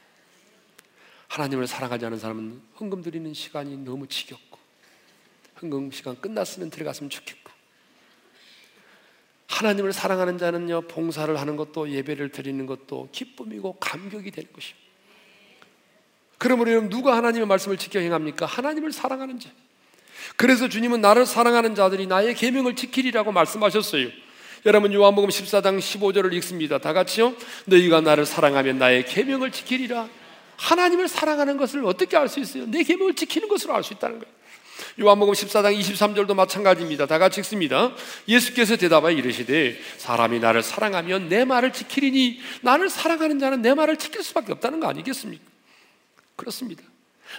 하나님을 1.28 1.66
사랑하지 1.66 2.06
않은 2.06 2.18
사람은 2.18 2.62
헌금 2.78 3.02
드리는 3.02 3.32
시간이 3.32 3.78
너무 3.78 4.06
지겹고 4.06 4.58
헌금 5.60 5.90
시간 5.90 6.20
끝났으면 6.20 6.70
들어갔으면 6.70 7.08
좋겠고 7.08 7.50
하나님을 9.48 9.92
사랑하는 9.92 10.38
자는요 10.38 10.82
봉사를 10.88 11.34
하는 11.38 11.56
것도 11.56 11.90
예배를 11.90 12.30
드리는 12.30 12.66
것도 12.66 13.08
기쁨이고 13.12 13.74
감격이 13.74 14.30
되는 14.30 14.52
것입니다. 14.52 14.82
그러므로 16.38 16.88
누가 16.88 17.16
하나님의 17.16 17.46
말씀을 17.46 17.76
지켜 17.76 18.00
행합니까? 18.00 18.46
하나님을 18.46 18.92
사랑하는 18.92 19.38
자. 19.38 19.50
그래서 20.36 20.68
주님은 20.68 21.00
나를 21.00 21.26
사랑하는 21.26 21.74
자들이 21.74 22.06
나의 22.06 22.34
계명을 22.34 22.76
지키리라고 22.76 23.32
말씀하셨어요. 23.32 24.08
여러분 24.64 24.92
요한복음 24.92 25.28
14장 25.28 25.78
15절을 25.78 26.32
읽습니다. 26.34 26.78
다 26.78 26.92
같이요. 26.92 27.34
너희가 27.66 28.00
나를 28.00 28.26
사랑하면 28.26 28.78
나의 28.78 29.04
계명을 29.06 29.50
지키리라. 29.50 30.08
하나님을 30.56 31.08
사랑하는 31.08 31.56
것을 31.56 31.84
어떻게 31.84 32.16
알 32.16 32.28
수 32.28 32.38
있어요? 32.38 32.66
내 32.66 32.84
계명을 32.84 33.14
지키는 33.14 33.48
것으로 33.48 33.74
알 33.74 33.82
수 33.82 33.92
있다는 33.94 34.20
거예요. 34.20 34.32
요한복음 35.00 35.34
14장 35.34 35.78
23절도 35.78 36.34
마찬가지입니다. 36.34 37.06
다 37.06 37.18
같이 37.18 37.40
읽습니다. 37.40 37.92
예수께서 38.28 38.76
대답하여 38.76 39.12
이르시되 39.16 39.78
사람이 39.98 40.38
나를 40.38 40.62
사랑하면 40.62 41.28
내 41.28 41.44
말을 41.44 41.72
지키리니 41.72 42.40
나를 42.62 42.88
사랑하는 42.88 43.38
자는 43.38 43.62
내 43.62 43.74
말을 43.74 43.96
지킬 43.96 44.22
수밖에 44.22 44.52
없다는 44.52 44.80
거 44.80 44.88
아니겠습니까? 44.88 45.42
그렇습니다. 46.36 46.82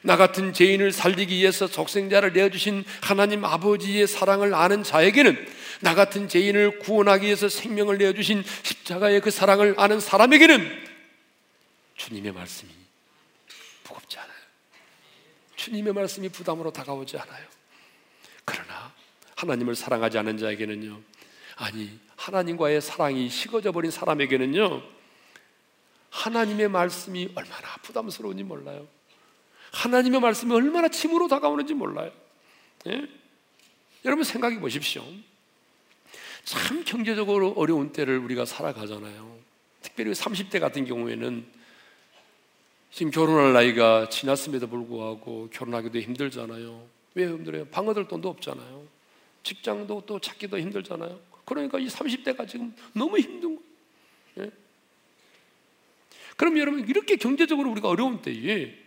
나 0.01 0.17
같은 0.17 0.53
죄인을 0.53 0.91
살리기 0.91 1.35
위해서 1.35 1.67
적생자를 1.67 2.33
내어주신 2.33 2.83
하나님 3.01 3.45
아버지의 3.45 4.07
사랑을 4.07 4.53
아는 4.53 4.83
자에게는 4.83 5.47
나 5.81 5.93
같은 5.93 6.27
죄인을 6.27 6.79
구원하기 6.79 7.25
위해서 7.25 7.49
생명을 7.49 7.97
내어주신 7.97 8.43
십자가의 8.63 9.21
그 9.21 9.31
사랑을 9.31 9.75
아는 9.77 9.99
사람에게는 9.99 10.93
주님의 11.95 12.31
말씀이 12.31 12.71
무겁지 13.83 14.17
않아요. 14.17 14.33
주님의 15.55 15.93
말씀이 15.93 16.29
부담으로 16.29 16.71
다가오지 16.71 17.17
않아요. 17.17 17.45
그러나 18.45 18.93
하나님을 19.35 19.75
사랑하지 19.75 20.17
않은 20.17 20.37
자에게는요, 20.37 20.99
아니, 21.55 21.99
하나님과의 22.15 22.81
사랑이 22.81 23.29
식어져 23.29 23.71
버린 23.71 23.91
사람에게는요, 23.91 24.81
하나님의 26.09 26.69
말씀이 26.69 27.31
얼마나 27.35 27.75
부담스러운지 27.81 28.43
몰라요. 28.43 28.87
하나님의 29.73 30.21
말씀이 30.21 30.53
얼마나 30.53 30.87
침으로 30.87 31.27
다가오는지 31.27 31.73
몰라요. 31.73 32.11
예? 32.87 33.07
여러분 34.05 34.23
생각해 34.23 34.59
보십시오. 34.59 35.03
참 36.45 36.83
경제적으로 36.85 37.53
어려운 37.53 37.91
때를 37.91 38.19
우리가 38.19 38.45
살아가잖아요. 38.45 39.37
특별히 39.81 40.11
30대 40.11 40.59
같은 40.59 40.85
경우에는 40.85 41.45
지금 42.91 43.11
결혼할 43.11 43.53
나이가 43.53 44.07
지났음에도 44.09 44.67
불구하고 44.67 45.49
결혼하기도 45.51 45.99
힘들잖아요. 45.99 46.87
왜 47.15 47.27
힘들어요? 47.27 47.65
방 47.65 47.87
얻을 47.87 48.07
돈도 48.07 48.29
없잖아요. 48.29 48.85
직장도 49.41 50.03
또 50.05 50.19
찾기도 50.19 50.59
힘들잖아요. 50.59 51.19
그러니까 51.45 51.79
이 51.79 51.87
30대가 51.87 52.47
지금 52.47 52.73
너무 52.93 53.17
힘든 53.17 53.55
거예요. 53.55 53.61
예? 54.39 54.51
그럼 56.37 56.59
여러분 56.59 56.87
이렇게 56.87 57.15
경제적으로 57.15 57.71
우리가 57.71 57.89
어려운 57.89 58.21
때에 58.21 58.82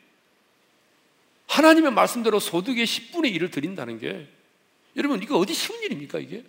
하나님의 1.46 1.92
말씀대로 1.92 2.40
소득의 2.40 2.84
10분의 2.86 3.34
1을 3.36 3.50
드린다는 3.50 3.98
게 3.98 4.28
여러분 4.96 5.22
이거 5.22 5.38
어디 5.38 5.54
쉬운 5.54 5.82
일입니까 5.82 6.18
이게? 6.18 6.44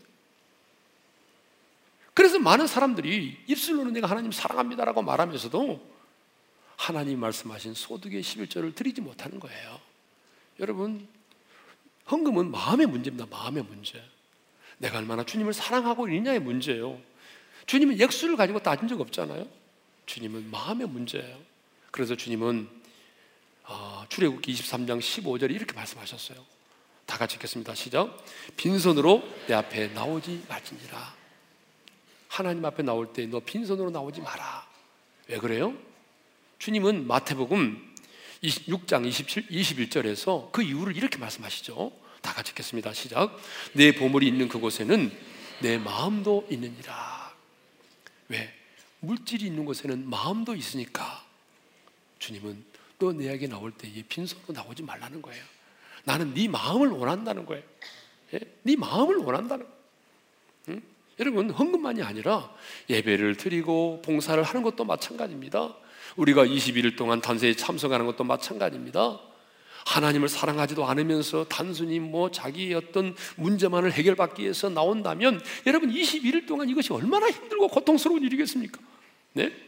그래서 2.13 2.39
많은 2.39 2.65
사람들이 2.65 3.37
입술로는 3.47 3.93
내가 3.93 4.07
하나님 4.07 4.31
사랑합니다라고 4.31 5.03
말하면서도 5.03 5.97
하나님 6.75 7.19
말씀하신 7.19 7.73
소득의 7.73 8.23
11절을 8.23 8.75
드리지 8.75 9.01
못하는 9.01 9.39
거예요. 9.39 9.79
여러분 10.59 11.07
헌금은 12.09 12.51
마음의 12.51 12.87
문제입니다. 12.87 13.27
마음의 13.29 13.63
문제. 13.63 14.03
내가 14.77 14.97
얼마나 14.97 15.23
주님을 15.23 15.53
사랑하고 15.53 16.07
있느냐의 16.07 16.39
문제예요. 16.39 16.99
주님은 17.65 17.99
액수를 18.01 18.37
가지고 18.37 18.59
따진 18.59 18.87
적 18.87 18.99
없잖아요. 18.99 19.47
주님은 20.05 20.49
마음의 20.49 20.87
문제예요. 20.87 21.37
그래서 21.91 22.15
주님은 22.15 22.67
어, 22.67 22.76
출애굽기 24.09 24.53
23장 24.53 24.99
15절에 24.99 25.51
이렇게 25.51 25.73
말씀하셨어요. 25.73 26.37
다 27.05 27.17
같이 27.17 27.35
읽겠습니다. 27.35 27.75
시작. 27.75 28.23
빈손으로 28.57 29.23
내 29.47 29.53
앞에 29.53 29.87
나오지 29.89 30.45
말지니라. 30.49 31.15
하나님 32.27 32.65
앞에 32.65 32.83
나올 32.83 33.13
때 33.13 33.25
너 33.27 33.39
빈손으로 33.39 33.89
나오지 33.89 34.21
마라. 34.21 34.67
왜 35.27 35.37
그래요? 35.37 35.73
주님은 36.59 37.07
마태복음 37.07 37.95
26장 38.43 39.05
27, 39.05 39.47
21절에서 39.47 40.51
그 40.51 40.61
이유를 40.61 40.95
이렇게 40.95 41.17
말씀하시죠. 41.17 41.91
다 42.21 42.33
같이 42.33 42.51
읽겠습니다. 42.51 42.93
시작. 42.93 43.37
내 43.73 43.93
보물이 43.93 44.27
있는 44.27 44.47
그곳에는 44.47 45.11
내 45.61 45.77
마음도 45.77 46.45
있느니라. 46.49 47.33
왜? 48.29 48.53
물질이 48.99 49.45
있는 49.45 49.65
곳에는 49.65 50.09
마음도 50.09 50.55
있으니까 50.55 51.25
주님은 52.19 52.65
너 52.99 53.11
내에게 53.11 53.47
나올 53.47 53.71
때에 53.71 54.03
빈손으로 54.07 54.53
나오지 54.53 54.83
말라는 54.83 55.21
거예요. 55.21 55.43
나는 56.03 56.33
네 56.33 56.47
마음을 56.47 56.89
원한다는 56.89 57.45
거예요. 57.45 57.63
예? 58.33 58.39
네 58.63 58.75
마음을 58.75 59.17
원한다는 59.17 59.65
거예요. 59.65 59.77
응? 60.69 60.81
여러분 61.19 61.49
헌금만이 61.49 62.03
아니라 62.03 62.53
예배를 62.89 63.35
드리고 63.37 64.01
봉사를 64.03 64.41
하는 64.41 64.63
것도 64.63 64.85
마찬가지입니다. 64.85 65.75
우리가 66.15 66.45
21일 66.45 66.95
동안 66.95 67.21
단세에 67.21 67.55
참석하는 67.55 68.05
것도 68.05 68.23
마찬가지입니다. 68.23 69.19
하나님을 69.85 70.27
사랑하지도 70.27 70.85
않으면서 70.85 71.45
단순히 71.45 71.99
뭐 71.99 72.29
자기의 72.29 72.73
어떤 72.73 73.15
문제만을 73.37 73.93
해결받기 73.93 74.41
위해서 74.41 74.69
나온다면 74.69 75.41
여러분 75.65 75.91
21일 75.91 76.45
동안 76.45 76.69
이것이 76.69 76.91
얼마나 76.91 77.29
힘들고 77.29 77.69
고통스러운 77.69 78.23
일이겠습니까? 78.23 78.79
네? 79.33 79.66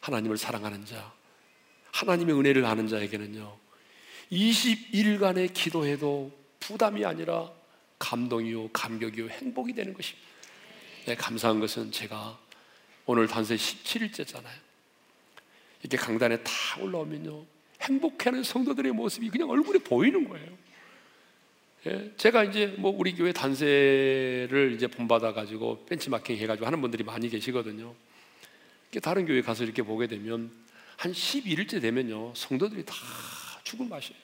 하나님을 0.00 0.36
사랑하는 0.36 0.84
자, 0.84 1.12
하나님의 1.92 2.38
은혜를 2.38 2.64
아는 2.64 2.88
자에게는요, 2.88 3.56
21일간의 4.32 5.52
기도해도 5.52 6.30
부담이 6.60 7.04
아니라 7.04 7.50
감동이요, 7.98 8.68
감격이요, 8.68 9.28
행복이 9.28 9.74
되는 9.74 9.92
것입니다. 9.92 10.28
네, 11.06 11.14
감사한 11.16 11.60
것은 11.60 11.90
제가 11.92 12.38
오늘 13.06 13.26
단세 13.26 13.56
17일째잖아요. 13.56 14.70
이렇게 15.82 15.96
강단에 15.96 16.42
다 16.42 16.52
올라오면요, 16.80 17.44
행복해하는 17.82 18.42
성도들의 18.42 18.92
모습이 18.92 19.30
그냥 19.30 19.50
얼굴에 19.50 19.78
보이는 19.78 20.28
거예요. 20.28 20.48
예, 21.86 22.12
제가 22.16 22.44
이제 22.44 22.66
뭐 22.78 22.94
우리 22.94 23.14
교회 23.14 23.32
단세를 23.32 24.72
이제 24.74 24.86
본받아 24.86 25.32
가지고 25.32 25.84
벤치마킹 25.86 26.36
해가지고 26.36 26.66
하는 26.66 26.80
분들이 26.80 27.02
많이 27.02 27.28
계시거든요. 27.30 27.94
다른 28.98 29.26
교회 29.26 29.40
가서 29.42 29.62
이렇게 29.62 29.82
보게 29.82 30.06
되면 30.08 30.50
한 30.96 31.12
11일째 31.12 31.80
되면요 31.80 32.34
성도들이 32.34 32.84
다 32.84 32.94
죽을 33.62 33.86
맛이에요. 33.86 34.18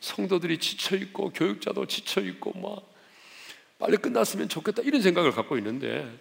성도들이 0.00 0.58
지쳐 0.58 0.96
있고 0.96 1.30
교육자도 1.30 1.86
지쳐 1.86 2.20
있고 2.22 2.58
막 2.58 2.94
빨리 3.78 3.96
끝났으면 3.98 4.48
좋겠다 4.48 4.82
이런 4.82 5.02
생각을 5.02 5.32
갖고 5.32 5.58
있는데 5.58 6.18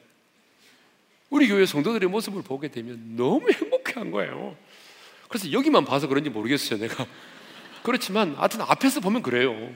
우리 1.29 1.47
교회 1.47 1.65
성도들의 1.65 2.09
모습을 2.09 2.41
보게 2.43 2.67
되면 2.67 3.15
너무 3.15 3.49
행복해한 3.51 4.11
거예요. 4.11 4.57
그래서 5.27 5.51
여기만 5.51 5.85
봐서 5.85 6.07
그런지 6.07 6.29
모르겠어요, 6.29 6.79
내가. 6.79 7.05
그렇지만 7.83 8.35
하여튼 8.35 8.61
앞에서 8.61 8.99
보면 8.99 9.21
그래요. 9.21 9.73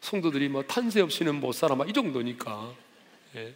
성도들이 0.00 0.48
뭐 0.48 0.62
탄세 0.62 1.00
없이는 1.00 1.40
못 1.40 1.52
살아 1.52 1.74
막 1.74 1.88
이 1.88 1.92
정도니까 1.92 2.74
예. 3.36 3.54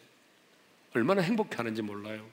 얼마나 0.94 1.22
행복해하는지 1.22 1.82
몰라요. 1.82 2.26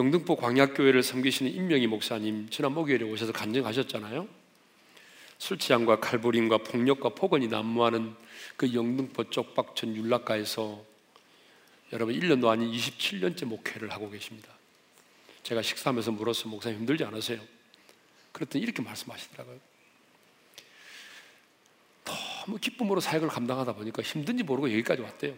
영등포 0.00 0.36
광약교회를 0.36 1.02
섬기시는 1.02 1.52
임명희 1.52 1.86
목사님 1.86 2.48
지난 2.48 2.72
목요일에 2.72 3.04
오셔서 3.04 3.32
간증하셨잖아요. 3.32 4.26
술 5.36 5.58
취함과 5.58 6.00
칼부림과 6.00 6.58
폭력과 6.58 7.10
폭언이 7.10 7.48
난무하는 7.48 8.14
그 8.56 8.72
영등포 8.72 9.28
쪽박천 9.28 9.94
율락가에서 9.94 10.82
여러분 11.92 12.18
1년도 12.18 12.48
아닌 12.48 12.72
27년째 12.72 13.44
목회를 13.44 13.90
하고 13.90 14.10
계십니다. 14.10 14.48
제가 15.42 15.60
식사하면서 15.60 16.12
물었어 16.12 16.48
목사님 16.48 16.78
힘들지 16.78 17.04
않으세요? 17.04 17.40
그랬더니 18.32 18.64
이렇게 18.64 18.80
말씀하시더라고요. 18.80 19.58
너무 22.04 22.58
기쁨으로 22.58 23.00
사역을 23.00 23.28
감당하다 23.28 23.74
보니까 23.74 24.02
힘든지 24.02 24.44
모르고 24.44 24.70
여기까지 24.70 25.02
왔대요. 25.02 25.34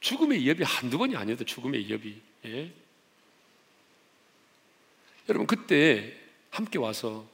죽음의 0.00 0.40
위협이 0.40 0.62
한두 0.62 0.98
번이 0.98 1.16
아니어도 1.16 1.44
죽음의 1.44 1.86
위협이. 1.86 2.29
예? 2.46 2.72
여러분 5.28 5.46
그때 5.46 6.16
함께 6.50 6.78
와서 6.78 7.26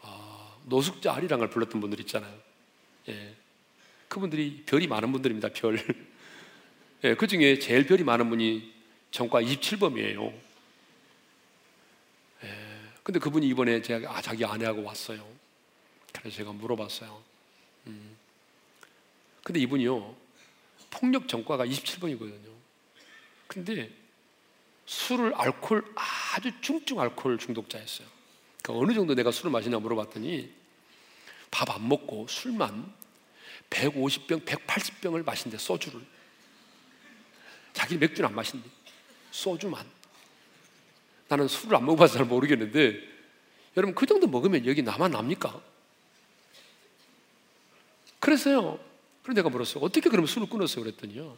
어, 0.00 0.60
노숙자 0.64 1.14
아리랑 1.14 1.42
을 1.42 1.50
불렀던 1.50 1.80
분들 1.80 2.00
있잖아요. 2.00 2.38
예. 3.08 3.34
그분들이 4.08 4.62
별이 4.66 4.86
많은 4.86 5.10
분들입니다. 5.12 5.48
별. 5.52 5.78
예, 7.04 7.14
그 7.14 7.26
중에 7.26 7.58
제일 7.58 7.86
별이 7.86 8.04
많은 8.04 8.28
분이 8.30 8.72
전과 9.10 9.42
27범이에요. 9.42 10.32
예, 12.44 12.48
근데 13.02 13.18
그분이 13.18 13.46
이번에 13.48 13.82
제가 13.82 14.16
아, 14.16 14.22
자기 14.22 14.44
아내하고 14.44 14.82
왔어요. 14.82 15.26
그래서 16.12 16.36
제가 16.36 16.52
물어봤어요. 16.52 17.22
음. 17.88 18.16
근데 19.42 19.60
이분이요, 19.60 20.16
폭력 20.90 21.28
전과가 21.28 21.66
27번이거든요. 21.66 22.50
근데 23.46 23.90
술을 24.86 25.34
알코올 25.34 25.84
아주 25.94 26.52
중증 26.60 27.00
알코올 27.00 27.38
중독자였어요. 27.38 28.06
그러니까 28.62 28.84
어느 28.84 28.94
정도 28.94 29.14
내가 29.14 29.30
술을 29.30 29.50
마시냐 29.50 29.78
물어봤더니 29.78 30.52
밥 31.50 31.70
안 31.70 31.88
먹고 31.88 32.26
술만 32.28 32.92
150병, 33.70 34.44
180병을 34.44 35.24
마신대 35.24 35.58
소주를. 35.58 36.00
자기 37.72 37.96
맥주는 37.98 38.28
안 38.28 38.34
마신대. 38.34 38.68
소주만. 39.30 39.86
나는 41.28 41.48
술을 41.48 41.76
안 41.76 41.84
먹어봐서 41.84 42.18
잘 42.18 42.26
모르겠는데 42.26 43.00
여러분 43.76 43.94
그 43.94 44.06
정도 44.06 44.26
먹으면 44.26 44.66
여기 44.66 44.82
나만 44.82 45.10
납니까? 45.10 45.60
그래서요. 48.20 48.78
그럼 49.22 49.34
내가 49.34 49.48
물었어요. 49.48 49.82
어떻게 49.84 50.08
그러면 50.08 50.26
술을 50.26 50.48
끊었어요? 50.48 50.84
그랬더니요. 50.84 51.36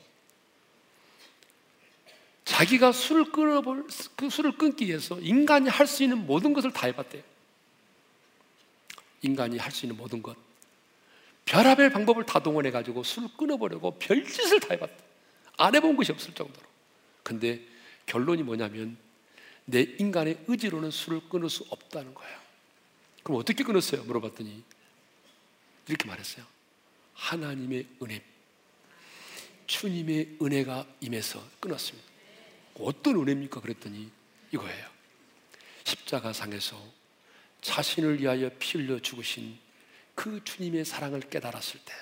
자기가 2.49 2.93
술을 2.93 3.31
끊어볼, 3.31 3.87
그 4.17 4.31
술을 4.31 4.57
끊기 4.57 4.87
위해서 4.87 5.21
인간이 5.21 5.69
할 5.69 5.87
수 5.87 6.03
있는 6.03 6.25
모든 6.25 6.55
것을 6.55 6.73
다 6.73 6.87
해봤대요. 6.87 7.23
인간이 9.21 9.59
할 9.59 9.71
수 9.71 9.85
있는 9.85 9.99
모든 9.99 10.23
것. 10.23 10.35
별하별 11.45 11.91
방법을 11.91 12.25
다 12.25 12.39
동원해가지고 12.39 13.03
술을 13.03 13.29
끊어보려고 13.37 13.99
별짓을 13.99 14.61
다 14.61 14.69
해봤대. 14.71 14.97
안 15.59 15.75
해본 15.75 15.95
것이 15.97 16.11
없을 16.11 16.33
정도로. 16.35 16.67
근데 17.23 17.61
결론이 18.07 18.43
뭐냐면 18.43 18.97
내 19.67 19.83
인간의 19.83 20.45
의지로는 20.47 20.91
술을 20.91 21.29
끊을 21.29 21.51
수 21.51 21.67
없다는 21.69 22.15
거예요. 22.15 22.39
그럼 23.25 23.41
어떻게 23.41 23.63
끊었어요? 23.63 24.05
물어봤더니 24.05 24.63
이렇게 25.87 26.09
말했어요. 26.09 26.47
하나님의 27.13 27.87
은혜, 28.03 28.25
주님의 29.67 30.39
은혜가 30.41 30.87
임해서 31.03 31.43
끊었습니다. 31.61 32.08
어떤 32.81 33.17
은혜입니까? 33.17 33.61
그랬더니 33.61 34.11
이거예요. 34.53 34.87
십자가상에서 35.85 36.77
자신을 37.61 38.21
위하여 38.21 38.51
피 38.59 38.79
흘려 38.79 39.01
죽으신 39.01 39.59
그 40.15 40.41
주님의 40.45 40.85
사랑을 40.85 41.21
깨달았을 41.21 41.81
때 41.85 41.93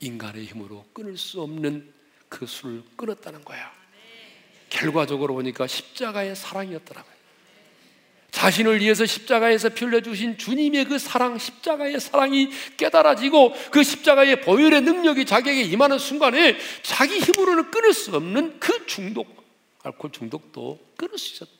인간의 0.00 0.46
힘으로 0.46 0.84
끊을 0.92 1.16
수 1.16 1.40
없는 1.42 1.92
그 2.28 2.46
술을 2.46 2.82
끊었다는 2.96 3.44
거예요. 3.44 3.66
결과적으로 4.68 5.34
보니까 5.34 5.66
십자가의 5.66 6.34
사랑이었더라고요. 6.34 7.12
자신을 8.30 8.80
위해서 8.80 9.04
십자가에서 9.04 9.68
피 9.68 9.84
흘려 9.84 10.00
주신 10.00 10.38
주님의 10.38 10.86
그 10.86 10.98
사랑, 10.98 11.38
십자가의 11.38 12.00
사랑이 12.00 12.50
깨달아지고 12.78 13.54
그 13.70 13.82
십자가의 13.84 14.40
보혈의 14.40 14.80
능력이 14.80 15.26
자기에게 15.26 15.62
임하는 15.62 15.98
순간에 15.98 16.56
자기 16.82 17.18
힘으로는 17.18 17.70
끊을 17.70 17.92
수 17.92 18.16
없는 18.16 18.58
그 18.58 18.86
중독, 18.86 19.41
알코올 19.82 20.12
중독도 20.12 20.84
끊을 20.96 21.18
수 21.18 21.34
있었다. 21.34 21.52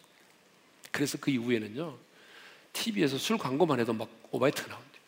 그래서 0.90 1.18
그 1.18 1.30
이후에는요, 1.30 1.98
TV에서 2.72 3.18
술 3.18 3.38
광고만 3.38 3.80
해도 3.80 3.92
막 3.92 4.08
오바이트가 4.30 4.68
나온대요. 4.68 5.02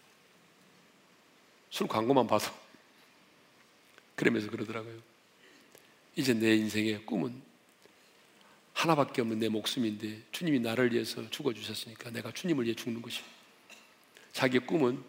술 1.71 1.89
광고만 1.89 2.27
봐도. 2.27 2.47
그러면서 4.17 4.51
그러더라고요. 4.51 5.01
이제 6.17 6.33
내 6.35 6.55
인생의 6.55 7.05
꿈은 7.05 7.43
하나밖에 8.73 9.23
없는 9.23 9.39
내 9.39 9.49
목숨인데 9.49 10.23
주님이 10.33 10.61
나를 10.61 10.93
위해서 10.93 11.29
죽어주셨으니까 11.31 12.11
내가 12.11 12.33
주님을 12.33 12.65
위해 12.65 12.75
죽는 12.75 13.03
것이 13.03 13.23
자기의 14.33 14.67
꿈은 14.67 15.03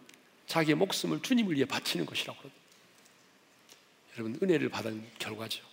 자기의 0.48 0.76
목숨을 0.76 1.22
주님을 1.22 1.56
위해 1.56 1.66
바치는 1.66 2.06
것이라고 2.06 2.40
그러거든요. 2.40 2.66
여러분 4.16 4.40
은혜를 4.42 4.70
받은 4.70 5.06
결과죠. 5.20 5.64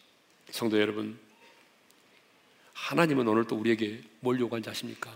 성도 0.50 0.80
여러분 0.80 1.18
하나님은 2.82 3.28
오늘 3.28 3.44
또 3.44 3.54
우리에게 3.56 4.00
뭘 4.18 4.40
요구한지 4.40 4.68
아십니까? 4.68 5.12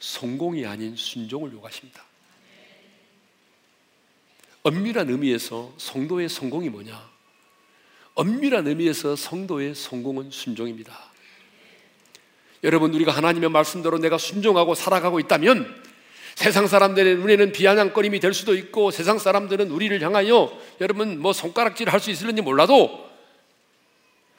성공이 0.00 0.66
아닌 0.66 0.96
순종을 0.96 1.52
요구하십니다. 1.52 2.02
엄밀한 4.64 5.08
의미에서 5.08 5.72
성도의 5.78 6.28
성공이 6.28 6.70
뭐냐? 6.70 7.10
엄밀한 8.14 8.66
의미에서 8.66 9.14
성도의 9.14 9.76
성공은 9.76 10.32
순종입니다. 10.32 10.98
여러분 12.64 12.92
우리가 12.92 13.12
하나님의 13.12 13.50
말씀대로 13.50 13.98
내가 13.98 14.18
순종하고 14.18 14.74
살아가고 14.74 15.20
있다면 15.20 15.82
세상 16.34 16.66
사람들의 16.66 17.16
눈에는 17.18 17.52
비아냥거림이 17.52 18.18
될 18.18 18.34
수도 18.34 18.56
있고 18.56 18.90
세상 18.90 19.20
사람들은 19.20 19.70
우리를 19.70 20.02
향하여 20.02 20.58
여러분 20.80 21.20
뭐 21.20 21.32
손가락질 21.32 21.88
할 21.88 22.00
수 22.00 22.10
있을는지 22.10 22.42
몰라도 22.42 23.03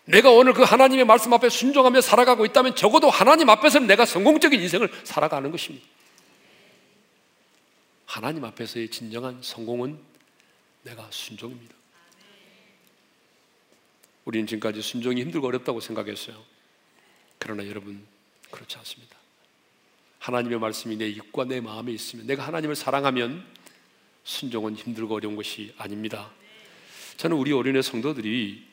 내가 0.05 0.31
오늘 0.31 0.53
그 0.53 0.61
하나님의 0.61 1.05
말씀 1.05 1.33
앞에 1.33 1.49
순종하며 1.49 2.01
살아가고 2.01 2.45
있다면 2.45 2.75
적어도 2.75 3.09
하나님 3.09 3.49
앞에서는 3.49 3.87
내가 3.87 4.05
성공적인 4.05 4.61
인생을 4.61 4.89
살아가는 5.03 5.49
것입니다. 5.51 5.85
하나님 8.05 8.45
앞에서의 8.45 8.89
진정한 8.89 9.39
성공은 9.41 9.99
내가 10.83 11.07
순종입니다. 11.09 11.75
우리는 14.25 14.47
지금까지 14.47 14.81
순종이 14.81 15.21
힘들고 15.21 15.47
어렵다고 15.47 15.79
생각했어요. 15.79 16.35
그러나 17.39 17.67
여러분 17.67 18.05
그렇지 18.51 18.77
않습니다. 18.77 19.17
하나님의 20.19 20.59
말씀이 20.59 20.95
내 20.97 21.07
입과 21.07 21.45
내 21.45 21.61
마음에 21.61 21.91
있으면 21.91 22.25
내가 22.25 22.45
하나님을 22.47 22.75
사랑하면 22.75 23.45
순종은 24.23 24.75
힘들고 24.75 25.15
어려운 25.15 25.35
것이 25.35 25.73
아닙니다. 25.77 26.31
저는 27.17 27.37
우리 27.37 27.51
어린애 27.51 27.81
성도들이 27.81 28.64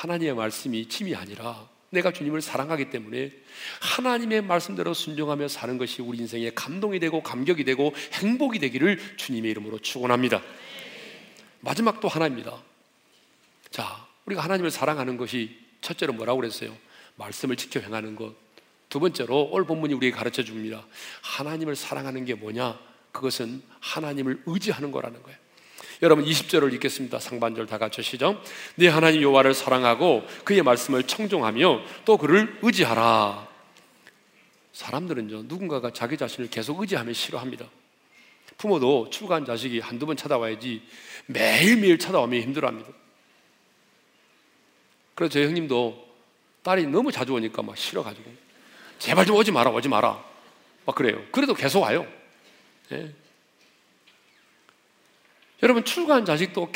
하나님의 0.00 0.34
말씀이 0.34 0.88
짐이 0.88 1.14
아니라 1.14 1.68
내가 1.90 2.10
주님을 2.10 2.40
사랑하기 2.40 2.88
때문에 2.88 3.32
하나님의 3.80 4.42
말씀대로 4.42 4.94
순종하며 4.94 5.48
사는 5.48 5.76
것이 5.76 6.00
우리 6.00 6.18
인생의 6.18 6.54
감동이 6.54 6.98
되고 7.00 7.22
감격이 7.22 7.64
되고 7.64 7.92
행복이 8.14 8.60
되기를 8.60 9.16
주님의 9.16 9.50
이름으로 9.50 9.78
축원합니다. 9.80 10.40
마지막 11.60 12.00
또 12.00 12.08
하나입니다. 12.08 12.62
자, 13.70 14.06
우리가 14.24 14.42
하나님을 14.42 14.70
사랑하는 14.70 15.18
것이 15.18 15.58
첫째로 15.82 16.14
뭐라고 16.14 16.40
그랬어요? 16.40 16.74
말씀을 17.16 17.56
지켜 17.56 17.80
행하는 17.80 18.16
것. 18.16 18.34
두 18.88 19.00
번째로 19.00 19.50
오늘 19.52 19.66
본문이 19.66 19.92
우리에게 19.94 20.16
가르쳐 20.16 20.42
줍니다. 20.42 20.86
하나님을 21.20 21.76
사랑하는 21.76 22.24
게 22.24 22.34
뭐냐? 22.34 22.78
그것은 23.12 23.62
하나님을 23.80 24.44
의지하는 24.46 24.92
거라는 24.92 25.22
거예요. 25.22 25.38
여러분 26.02 26.24
20절을 26.24 26.72
읽겠습니다. 26.74 27.18
상반절 27.18 27.66
다 27.66 27.76
같이 27.76 28.02
시죠. 28.02 28.42
네 28.76 28.88
하나님 28.88 29.20
여호와를 29.22 29.52
사랑하고 29.52 30.26
그의 30.44 30.62
말씀을 30.62 31.02
청종하며 31.02 31.82
또 32.04 32.16
그를 32.16 32.58
의지하라. 32.62 33.48
사람들은요 34.72 35.42
누군가가 35.42 35.92
자기 35.92 36.16
자신을 36.16 36.48
계속 36.48 36.80
의지하면 36.80 37.12
싫어합니다. 37.12 37.66
부모도 38.56 39.10
출가한 39.10 39.44
자식이 39.44 39.80
한두 39.80 40.06
번 40.06 40.16
찾아와야지 40.16 40.82
매일매일 41.26 41.98
찾아오면 41.98 42.40
힘들어합니다. 42.42 42.90
그래서 45.14 45.32
제 45.32 45.44
형님도 45.44 46.08
딸이 46.62 46.86
너무 46.86 47.12
자주 47.12 47.34
오니까 47.34 47.62
막 47.62 47.76
싫어가지고 47.76 48.32
제발 48.98 49.26
좀 49.26 49.36
오지 49.36 49.52
마라 49.52 49.70
오지 49.70 49.88
마라 49.88 50.22
막 50.86 50.96
그래요. 50.96 51.22
그래도 51.30 51.52
계속 51.52 51.80
와요. 51.80 52.06
예. 52.92 53.12
여러분 55.62 55.84
출가한 55.84 56.24
자식도 56.24 56.72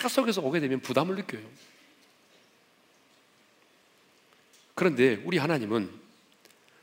계속해서 0.00 0.40
오게 0.42 0.60
되면 0.60 0.80
부담을 0.80 1.16
느껴요. 1.16 1.42
그런데 4.74 5.20
우리 5.24 5.38
하나님은 5.38 5.90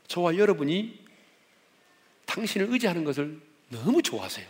저와 0.06 0.36
여러분이 0.36 1.06
당신을 2.26 2.68
의지하는 2.70 3.04
것을 3.04 3.40
너무 3.70 4.02
좋아하세요. 4.02 4.46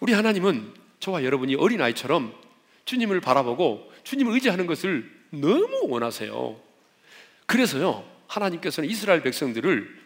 우리 0.00 0.12
하나님은 0.12 0.74
저와 1.00 1.24
여러분이 1.24 1.56
어린아이처럼 1.56 2.34
주님을 2.86 3.20
바라보고 3.20 3.92
주님을 4.04 4.32
의지하는 4.34 4.66
것을 4.66 5.10
너무 5.30 5.86
원하세요. 5.88 6.60
그래서요, 7.46 8.08
하나님께서는 8.26 8.88
이스라엘 8.88 9.22
백성들을 9.22 10.02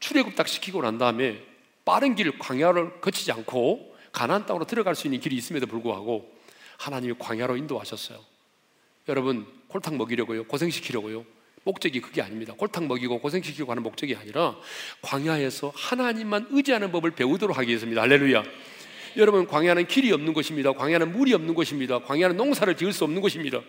출애굽 0.00 0.36
딱 0.36 0.46
시키고 0.46 0.82
난 0.82 0.98
다음에 0.98 1.44
빠른 1.88 2.14
길 2.14 2.38
광야를 2.38 3.00
거치지 3.00 3.32
않고 3.32 3.96
가나안 4.12 4.44
땅으로 4.44 4.66
들어갈 4.66 4.94
수 4.94 5.06
있는 5.06 5.20
길이 5.20 5.36
있음에도 5.36 5.66
불구하고 5.66 6.30
하나님이 6.76 7.14
광야로 7.18 7.56
인도하셨어요. 7.56 8.18
여러분 9.08 9.46
콜탕 9.68 9.96
먹이려고요, 9.96 10.44
고생시키려고요. 10.48 11.24
목적이 11.64 12.02
그게 12.02 12.20
아닙니다. 12.20 12.52
골탕 12.54 12.88
먹이고 12.88 13.18
고생시키고 13.20 13.70
하는 13.70 13.82
목적이 13.82 14.16
아니라 14.16 14.54
광야에서 15.00 15.72
하나님만 15.74 16.48
의지하는 16.50 16.92
법을 16.92 17.12
배우도록 17.12 17.56
하기 17.56 17.68
위해서입니다. 17.68 18.02
할렐루야. 18.02 18.42
여러분 19.16 19.46
광야는 19.46 19.86
길이 19.86 20.12
없는 20.12 20.34
곳입니다. 20.34 20.74
광야는 20.74 21.12
물이 21.12 21.32
없는 21.32 21.54
곳입니다. 21.54 22.00
광야는 22.00 22.36
농사를 22.36 22.76
지을 22.76 22.92
수 22.92 23.04
없는 23.04 23.22
곳입니다. 23.22 23.62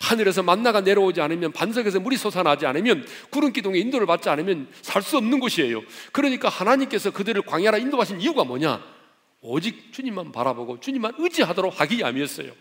하늘에서 0.00 0.42
만나가 0.42 0.80
내려오지 0.80 1.20
않으면 1.20 1.52
반석에서 1.52 2.00
물이 2.00 2.16
솟아나지 2.16 2.66
않으면 2.66 3.06
구름 3.30 3.52
기둥의 3.52 3.80
인도를 3.82 4.06
받지 4.06 4.28
않으면 4.28 4.68
살 4.82 5.02
수 5.02 5.16
없는 5.16 5.40
곳이에요. 5.40 5.82
그러니까 6.12 6.48
하나님께서 6.48 7.10
그들을 7.10 7.40
광야로 7.42 7.78
인도하신 7.78 8.20
이유가 8.20 8.44
뭐냐? 8.44 8.82
오직 9.42 9.92
주님만 9.92 10.32
바라보고 10.32 10.80
주님만 10.80 11.14
의지하도록 11.18 11.80
하기 11.80 11.98
위함이었어요. 11.98 12.52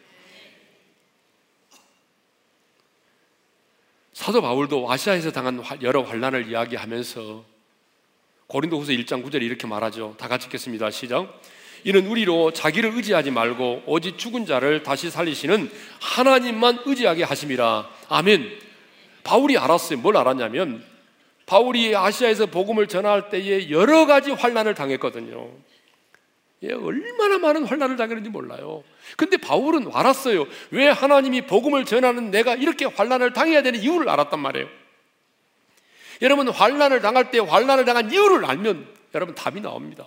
사도 4.14 4.42
바울도 4.42 4.92
아시아에서 4.92 5.32
당한 5.32 5.64
여러 5.82 6.02
환란을 6.02 6.50
이야기하면서 6.50 7.46
고린도후서 8.48 8.92
1장 8.94 9.24
9절에 9.24 9.44
이렇게 9.44 9.68
말하죠. 9.68 10.16
다 10.18 10.28
같이 10.28 10.48
읽겠습니다. 10.48 10.92
시작. 10.92 11.42
이는 11.84 12.08
우리로 12.08 12.52
자기를 12.52 12.92
의지하지 12.96 13.32
말고 13.32 13.84
오직 13.86 14.18
죽은 14.18 14.46
자를 14.46 14.84
다시 14.84 15.10
살리시는 15.10 15.72
하나님만 16.02 16.80
의지하게 16.86 17.24
하심이라. 17.24 17.90
아멘. 18.10 18.60
바울이 19.24 19.58
알았어요. 19.58 20.00
뭘 20.00 20.18
알았냐면 20.18 20.84
바울이 21.46 21.96
아시아에서 21.96 22.48
복음을 22.48 22.88
전할 22.88 23.30
때에 23.30 23.70
여러 23.70 24.06
가지 24.06 24.32
환란을 24.32 24.76
당했거든요. 24.76 25.50
예, 26.64 26.74
얼마나 26.74 27.38
많은 27.38 27.66
환란을 27.66 27.96
당했는지 27.96 28.30
몰라요. 28.30 28.84
근데 29.16 29.38
바울은 29.38 29.90
알았어요. 29.94 30.46
왜 30.72 30.90
하나님이 30.90 31.48
복음을 31.48 31.86
전하는 31.86 32.32
내가 32.32 32.56
이렇게 32.56 32.86
환란을 32.86 33.34
당해야 33.34 33.62
되는 33.62 33.80
이유를 33.82 34.10
알았단 34.10 34.40
말이에요. 34.40 34.68
여러분 36.22 36.50
환란을 36.50 37.02
당할 37.02 37.32
때 37.32 37.40
환란을 37.40 37.86
당한 37.86 38.12
이유를 38.12 38.46
알면 38.46 38.88
여러분 39.16 39.36
답이 39.36 39.62
나옵니다. 39.62 40.06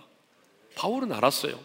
바울은 0.75 1.13
알았어요. 1.13 1.59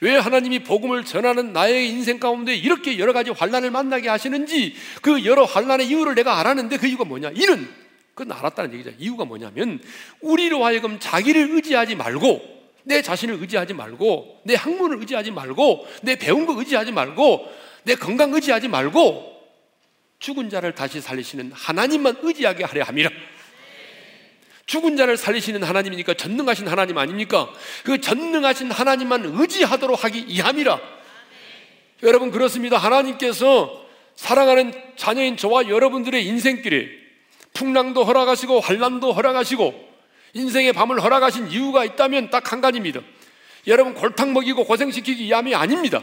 왜 0.00 0.16
하나님이 0.16 0.60
복음을 0.60 1.04
전하는 1.04 1.52
나의 1.52 1.88
인생 1.88 2.18
가운데 2.18 2.54
이렇게 2.54 2.98
여러 2.98 3.12
가지 3.12 3.30
환란을 3.30 3.70
만나게 3.70 4.08
하시는지 4.08 4.74
그 5.02 5.24
여러 5.24 5.44
환란의 5.44 5.88
이유를 5.88 6.14
내가 6.14 6.40
알았는데 6.40 6.78
그 6.78 6.86
이유가 6.86 7.04
뭐냐? 7.04 7.32
이는 7.34 7.68
그건 8.14 8.36
알았다는 8.36 8.72
얘기죠. 8.74 8.92
이유가 8.98 9.24
뭐냐면 9.24 9.80
우리로 10.20 10.64
하여금 10.64 10.98
자기를 11.00 11.50
의지하지 11.50 11.96
말고 11.96 12.54
내 12.84 13.02
자신을 13.02 13.40
의지하지 13.40 13.74
말고 13.74 14.42
내 14.44 14.54
학문을 14.54 15.00
의지하지 15.00 15.30
말고 15.32 15.86
내 16.02 16.16
배운 16.16 16.46
거 16.46 16.58
의지하지 16.58 16.92
말고 16.92 17.48
내 17.84 17.94
건강 17.94 18.32
의지하지 18.32 18.68
말고 18.68 19.34
죽은 20.18 20.48
자를 20.48 20.74
다시 20.74 21.00
살리시는 21.00 21.52
하나님만 21.52 22.16
의지하게 22.22 22.64
하려 22.64 22.84
함이라. 22.84 23.10
죽은 24.66 24.96
자를 24.96 25.16
살리시는 25.16 25.62
하나님이니까 25.62 26.14
전능하신 26.14 26.68
하나님 26.68 26.98
아닙니까? 26.98 27.52
그 27.84 28.00
전능하신 28.00 28.70
하나님만 28.70 29.24
의지하도록 29.34 30.04
하기 30.04 30.20
이함이라. 30.20 30.80
여러분 32.02 32.30
그렇습니다. 32.30 32.76
하나님께서 32.76 33.84
사랑하는 34.16 34.72
자녀인 34.96 35.36
저와 35.36 35.68
여러분들의 35.68 36.24
인생길에 36.24 36.88
풍랑도 37.52 38.04
허락하시고 38.04 38.60
환란도 38.60 39.12
허락하시고 39.12 39.94
인생의 40.34 40.72
밤을 40.72 41.02
허락하신 41.02 41.50
이유가 41.50 41.84
있다면 41.84 42.30
딱 42.30 42.52
한 42.52 42.60
가지입니다. 42.60 43.00
여러분 43.66 43.94
골탕 43.94 44.32
먹이고 44.32 44.64
고생시키기 44.64 45.24
위함이 45.24 45.54
아닙니다. 45.54 46.02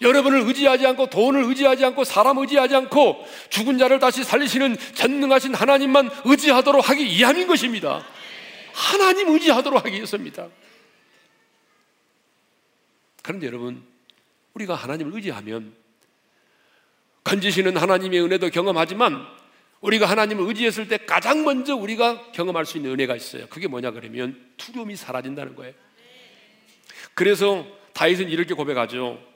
여러분을 0.00 0.40
의지하지 0.46 0.86
않고 0.86 1.10
돈을 1.10 1.44
의지하지 1.44 1.84
않고 1.84 2.04
사람 2.04 2.38
의지하지 2.38 2.74
않고 2.74 3.26
죽은 3.50 3.78
자를 3.78 3.98
다시 3.98 4.24
살리시는 4.24 4.76
전능하신 4.94 5.54
하나님만 5.54 6.10
의지하도록 6.24 6.88
하기 6.88 7.04
위함인 7.04 7.46
것입니다. 7.46 8.04
하나님 8.72 9.28
의지하도록 9.28 9.84
하기 9.84 9.94
위해서입니다. 9.96 10.48
그런데 13.22 13.46
여러분, 13.46 13.82
우리가 14.54 14.74
하나님을 14.74 15.14
의지하면 15.14 15.74
건지시는 17.24 17.76
하나님의 17.76 18.22
은혜도 18.22 18.48
경험하지만 18.50 19.26
우리가 19.82 20.06
하나님을 20.06 20.46
의지했을 20.48 20.88
때 20.88 20.98
가장 20.98 21.44
먼저 21.44 21.74
우리가 21.74 22.32
경험할 22.32 22.66
수 22.66 22.78
있는 22.78 22.92
은혜가 22.92 23.16
있어요. 23.16 23.46
그게 23.48 23.68
뭐냐 23.68 23.92
그러면 23.92 24.50
두려움이 24.56 24.96
사라진다는 24.96 25.54
거예요. 25.56 25.74
그래서 27.14 27.66
다윗은 27.92 28.30
이렇게 28.30 28.54
고백하죠. 28.54 29.29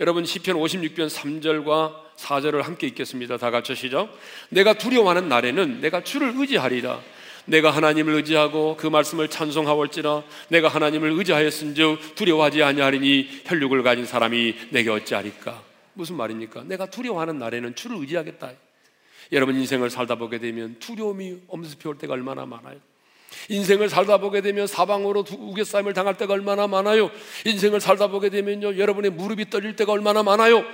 여러분 0.00 0.24
시편 0.24 0.56
56편 0.56 1.10
3절과 1.10 1.94
4절을 2.16 2.62
함께 2.62 2.86
읽겠습니다. 2.86 3.36
다 3.36 3.50
같이 3.50 3.74
시죠. 3.74 4.08
내가 4.48 4.72
두려워하는 4.72 5.28
날에는 5.28 5.82
내가 5.82 6.02
주를 6.02 6.32
의지하리라. 6.36 7.02
내가 7.44 7.70
하나님을 7.70 8.14
의지하고 8.14 8.78
그 8.78 8.86
말씀을 8.86 9.28
찬송하올지라 9.28 10.22
내가 10.48 10.68
하나님을 10.68 11.10
의지하였은즉 11.10 12.14
두려워하지 12.14 12.62
아니하리니 12.62 13.42
혈육을 13.44 13.82
가진 13.82 14.06
사람이 14.06 14.70
내게 14.70 14.88
어찌하리까 14.88 15.62
무슨 15.92 16.16
말입니까? 16.16 16.62
내가 16.64 16.86
두려워하는 16.86 17.38
날에는 17.38 17.74
주를 17.74 17.98
의지하겠다. 17.98 18.52
여러분 19.32 19.54
인생을 19.56 19.90
살다 19.90 20.14
보게 20.14 20.38
되면 20.38 20.76
두려움이 20.78 21.42
엄습해 21.46 21.90
올 21.90 21.98
때가 21.98 22.14
얼마나 22.14 22.46
많아요. 22.46 22.78
인생을 23.48 23.88
살다 23.88 24.18
보게 24.18 24.40
되면 24.40 24.66
사방으로 24.66 25.24
우겨싸임을 25.30 25.92
당할 25.94 26.16
때가 26.16 26.34
얼마나 26.34 26.66
많아요. 26.66 27.10
인생을 27.44 27.80
살다 27.80 28.08
보게 28.08 28.30
되면요, 28.30 28.78
여러분의 28.78 29.10
무릎이 29.10 29.50
떨릴 29.50 29.76
때가 29.76 29.92
얼마나 29.92 30.22
많아요. 30.22 30.64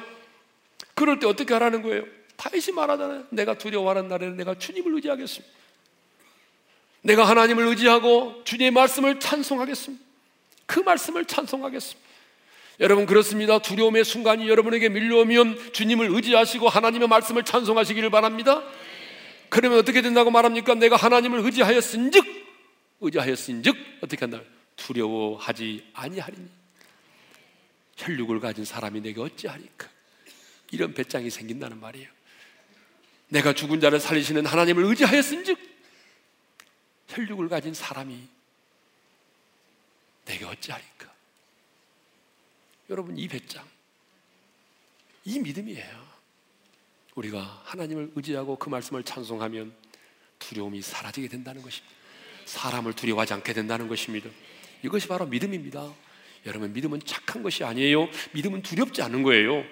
그럴 0.95 1.19
때 1.19 1.27
어떻게 1.27 1.53
하라는 1.55 1.83
거예요? 1.83 2.05
다시 2.37 2.73
말하잖아요. 2.73 3.25
내가 3.31 3.59
두려워하는 3.59 4.09
날에는 4.09 4.37
내가 4.37 4.55
주님을 4.59 4.95
의지하겠습니다. 4.95 5.55
내가 7.03 7.25
하나님을 7.25 7.67
의지하고 7.67 8.43
주님의 8.45 8.73
말씀을 8.73 9.21
찬송하겠습니다. 9.21 10.05
그 10.67 10.81
말씀을 10.81 11.25
찬송하겠습니다. 11.25 12.07
여러분 12.81 13.07
그렇습니다. 13.07 13.59
두려움의 13.59 14.05
순간이 14.05 14.49
여러분에게 14.49 14.89
밀려오면 14.91 15.73
주님을 15.73 16.11
의지하시고 16.11 16.69
하나님의 16.69 17.09
말씀을 17.09 17.45
찬송하시기를 17.45 18.11
바랍니다. 18.11 18.63
그러면 19.49 19.79
어떻게 19.79 20.03
된다고 20.03 20.31
말합니까? 20.31 20.75
내가 20.75 20.97
하나님을 20.97 21.41
의지하였은즉 21.41 22.46
의지하였은즉 23.01 23.77
어떻게 24.03 24.21
한다? 24.21 24.41
두려워하지 24.77 25.91
아니하리니 25.95 26.49
혈육을 27.97 28.41
가진 28.41 28.65
사람이 28.65 29.01
내게 29.01 29.21
어찌하리까? 29.21 29.89
이런 30.71 30.95
배짱이 30.95 31.31
생긴다는 31.31 31.81
말이에요. 31.81 32.11
내가 33.29 33.53
죽은 33.53 33.81
자를 33.81 33.99
살리시는 33.99 34.47
하나님을 34.47 34.85
의지하였은즉 34.85 35.59
혈육을 37.09 37.49
가진 37.49 37.75
사람이 37.75 38.29
내게 40.25 40.45
어찌하리까? 40.45 41.13
여러분 42.91 43.17
이 43.17 43.27
배짱 43.27 43.67
이 45.25 45.41
믿음이에요. 45.41 46.07
우리가 47.17 47.63
하나님을 47.65 48.13
의지하고 48.15 48.57
그 48.57 48.69
말씀을 48.69 49.03
찬송하면 49.03 49.75
두려움이 50.39 50.83
사라지게 50.83 51.29
된다는 51.29 51.63
것입니다. 51.63 51.95
사람을 52.47 52.95
두려워하지 52.95 53.35
않게 53.35 53.53
된다는 53.53 53.89
것입니다. 53.89 54.31
이것이 54.83 55.07
바로 55.09 55.27
믿음입니다. 55.27 55.93
여러분, 56.47 56.73
믿음은 56.73 57.01
착한 57.05 57.43
것이 57.43 57.65
아니에요. 57.65 58.09
믿음은 58.33 58.63
두렵지 58.63 59.03
않은 59.03 59.23
거예요. 59.23 59.65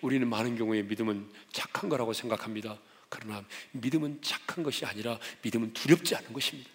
우리는 0.00 0.26
많은 0.28 0.56
경우에 0.56 0.82
믿음은 0.82 1.28
착한 1.52 1.90
거라고 1.90 2.12
생각합니다. 2.12 2.78
그러나 3.08 3.44
믿음은 3.72 4.20
착한 4.22 4.64
것이 4.64 4.86
아니라 4.86 5.18
믿음은 5.42 5.74
두렵지 5.74 6.14
않은 6.16 6.32
것입니다. 6.32 6.70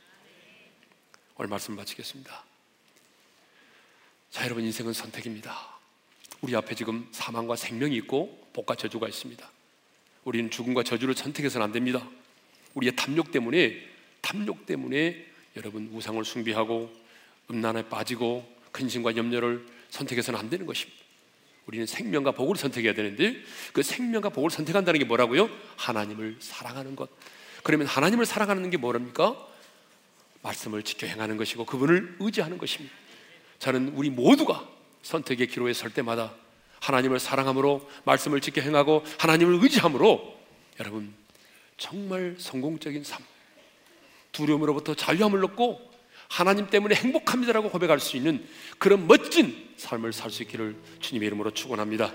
오늘 1.38 1.50
말씀 1.50 1.76
마치겠습니다. 1.76 2.43
자, 4.30 4.45
여러분, 4.45 4.64
인생은 4.64 4.93
선택입니다. 4.93 5.78
우리 6.41 6.56
앞에 6.56 6.76
지금 6.76 7.08
사망과 7.12 7.56
생명이 7.56 7.95
있고 7.98 8.48
복과 8.54 8.76
저주가 8.76 9.08
있습니다. 9.08 9.50
우리는 10.26 10.52
죽음과 10.52 10.84
저주를 10.84 11.16
선택해서는 11.16 11.64
안 11.64 11.72
됩니다. 11.72 12.08
우리의 12.74 12.95
탐욕 12.95 13.32
때문에 13.32 13.82
탐욕 14.22 14.66
때문에 14.66 15.26
여러분 15.58 15.89
우상을 15.91 16.24
숭배하고 16.24 16.93
음란에 17.49 17.89
빠지고 17.89 18.47
근심과 18.72 19.16
염려를 19.16 19.66
선택해서는 19.89 20.39
안 20.39 20.49
되는 20.49 20.66
것입니다. 20.66 20.97
우리는 21.66 21.86
생명과 21.86 22.32
복을 22.32 22.55
선택해야 22.55 22.93
되는데 22.93 23.41
그 23.74 23.84
생명과 23.84 24.30
복을 24.30 24.49
선택한다는 24.49 24.99
게 24.99 25.05
뭐라고요? 25.05 25.49
하나님을 25.76 26.38
사랑하는 26.39 26.95
것. 26.95 27.10
그러면 27.64 27.88
하나님을 27.88 28.26
사랑하는 28.26 28.70
게 28.70 28.78
뭐랍니까? 28.78 29.36
말씀을 30.43 30.84
지켜 30.84 31.08
행하는 31.08 31.36
것이고 31.36 31.66
그분을 31.66 32.18
의지하는 32.20 32.58
것입니다. 32.58 32.95
저는 33.60 33.89
우리 33.95 34.10
모두가 34.10 34.70
선택의 35.01 35.47
기로에 35.47 35.74
설 35.74 35.91
때마다 35.91 36.34
하나님을 36.80 37.20
사랑함으로 37.20 37.89
말씀을 38.05 38.39
지켜 38.39 38.62
행하고 38.62 39.03
하나님을 39.20 39.62
의지함으로 39.64 40.38
여러분 40.80 41.14
정말 41.78 42.36
성공적인 42.38 43.03
삶 43.03 43.24
두려움으로부터 44.38 44.94
자유함을 44.94 45.44
얻고 45.46 45.82
하나님 46.30 46.68
때문에 46.68 46.94
행복합니다라고 46.96 47.70
고백할 47.70 48.00
수 48.00 48.18
있는 48.18 48.46
그런 48.78 49.08
멋진 49.08 49.66
삶을 49.78 50.14
살 50.14 50.30
수 50.30 50.44
있기를 50.44 50.76
주님의 51.00 51.28
이름으로 51.28 51.52
축원합니다. 51.52 52.12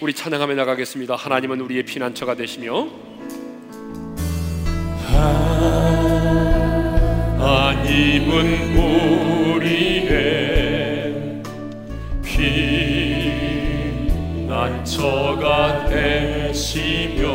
우리 0.00 0.14
찬양하며 0.14 0.54
나가겠습니다. 0.54 1.16
하나님은 1.16 1.60
우리의 1.60 1.82
피난처가 1.84 2.36
되시며 2.36 2.88
하나님은 7.38 8.76
우리의 9.56 10.08
피 12.24 12.38
난처가 14.46 15.88
되시며 15.88 17.28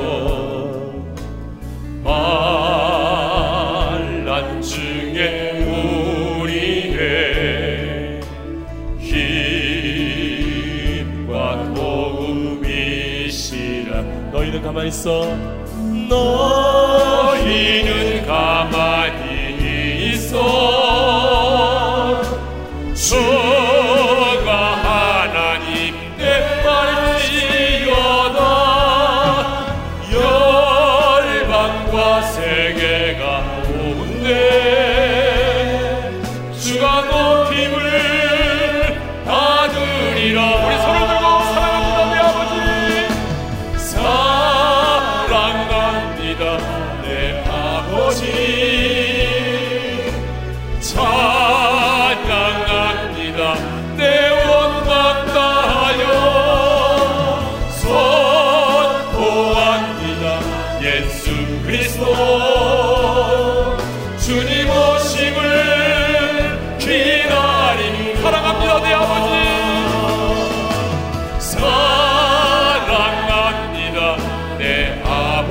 가만히 14.64 14.88
있어. 14.89 15.26
너희는 16.09 18.26
가만히 18.26 19.23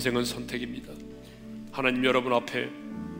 인생은 0.00 0.24
선택입니다. 0.24 0.94
하나님 1.70 2.02
여러분 2.06 2.32
앞에 2.32 2.70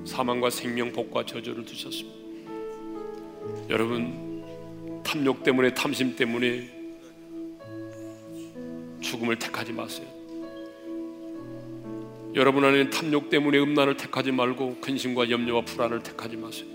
사망과 0.07 0.49
생명, 0.49 0.91
복과 0.91 1.27
저주를 1.27 1.63
두셨습니다. 1.67 2.19
여러분 3.69 5.03
탐욕 5.05 5.43
때문에 5.43 5.75
탐심 5.75 6.17
때문에 6.17 6.71
죽음을 9.03 9.39
택하지 9.39 9.75
마세요. 9.75 10.07
여러분 12.35 12.65
안에 12.65 12.89
탐욕 12.89 13.29
때문에 13.29 13.59
음란을 13.59 13.99
택하지 13.99 14.33
말고 14.33 14.79
근심과 14.81 15.29
염려와 15.29 15.67
불안을 15.67 16.03
택하지 16.03 16.37
마세요. 16.39 16.67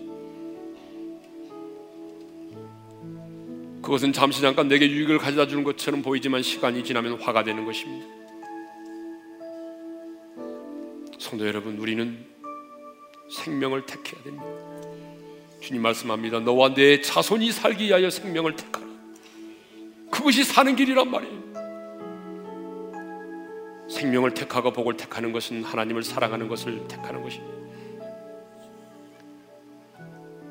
그것은 3.82 4.14
잠시 4.14 4.42
잠깐 4.42 4.68
내게 4.68 4.88
유익을 4.88 5.18
가져다 5.18 5.48
주는 5.48 5.64
것처럼 5.64 6.04
보이지만 6.04 6.44
시간이 6.44 6.84
지나면 6.84 7.20
화가 7.20 7.44
되는 7.44 7.66
것입니다. 7.66 8.25
성도 11.20 11.48
여러분, 11.48 11.78
우리는 11.78 12.26
생명을 13.32 13.86
택해야 13.86 14.22
됩니다. 14.24 14.46
주님 15.62 15.82
말씀합니다. 15.82 16.40
너와 16.42 16.74
내 16.74 17.02
자손이 17.02 17.52
살기 17.52 17.86
위하여 17.86 18.10
생명을 18.10 18.56
택하라. 18.56 18.86
그것이 20.12 20.44
사는 20.44 20.76
길이란 20.76 21.10
말이에요. 21.10 21.46
생명을 23.90 24.34
택하고 24.34 24.72
복을 24.72 24.98
택하는 24.98 25.32
것은 25.32 25.64
하나님을 25.64 26.04
사랑하는 26.04 26.48
것을 26.48 26.88
택하는 26.88 27.24
것입니다. 27.24 27.56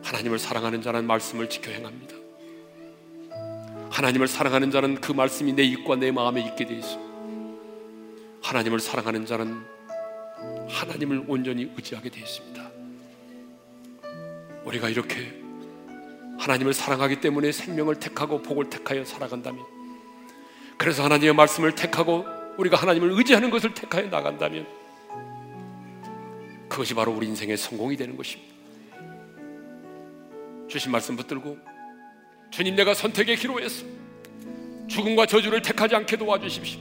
하나님을 0.02 0.38
사랑하는 0.38 0.82
자는 0.82 1.06
말씀을 1.06 1.48
지켜 1.48 1.70
행합니다. 1.70 2.14
하나님을 3.90 4.26
사랑하는 4.26 4.70
자는 4.70 5.00
그 5.00 5.12
말씀이 5.12 5.52
내 5.52 5.62
입과 5.62 5.96
내 5.96 6.10
마음에 6.10 6.40
있게 6.44 6.64
되어 6.64 6.76
있습니다. 6.76 7.14
하나님을 8.42 8.80
사랑하는 8.80 9.26
자는 9.26 9.62
하나님을 10.68 11.24
온전히 11.28 11.70
의지하게 11.76 12.10
되어 12.10 12.22
있습니다. 12.22 12.70
우리가 14.64 14.88
이렇게 14.88 15.44
하나님을 16.38 16.72
사랑하기 16.72 17.20
때문에 17.20 17.52
생명을 17.52 17.96
택하고 18.00 18.42
복을 18.42 18.70
택하여 18.70 19.04
살아간다면 19.04 19.64
그래서 20.76 21.04
하나님의 21.04 21.34
말씀을 21.34 21.74
택하고 21.74 22.24
우리가 22.58 22.76
하나님을 22.76 23.12
의지하는 23.12 23.50
것을 23.50 23.74
택하여 23.74 24.08
나간다면 24.08 24.66
그것이 26.68 26.94
바로 26.94 27.12
우리 27.12 27.26
인생의 27.28 27.56
성공이 27.56 27.96
되는 27.96 28.16
것입니다. 28.16 28.52
주신 30.68 30.90
말씀 30.90 31.16
붙들고 31.16 31.58
주님 32.50 32.74
내가 32.74 32.94
선택의 32.94 33.36
기로에서 33.36 33.84
죽음과 34.88 35.26
저주를 35.26 35.62
택하지 35.62 35.94
않게 35.94 36.16
도와주십시오. 36.16 36.80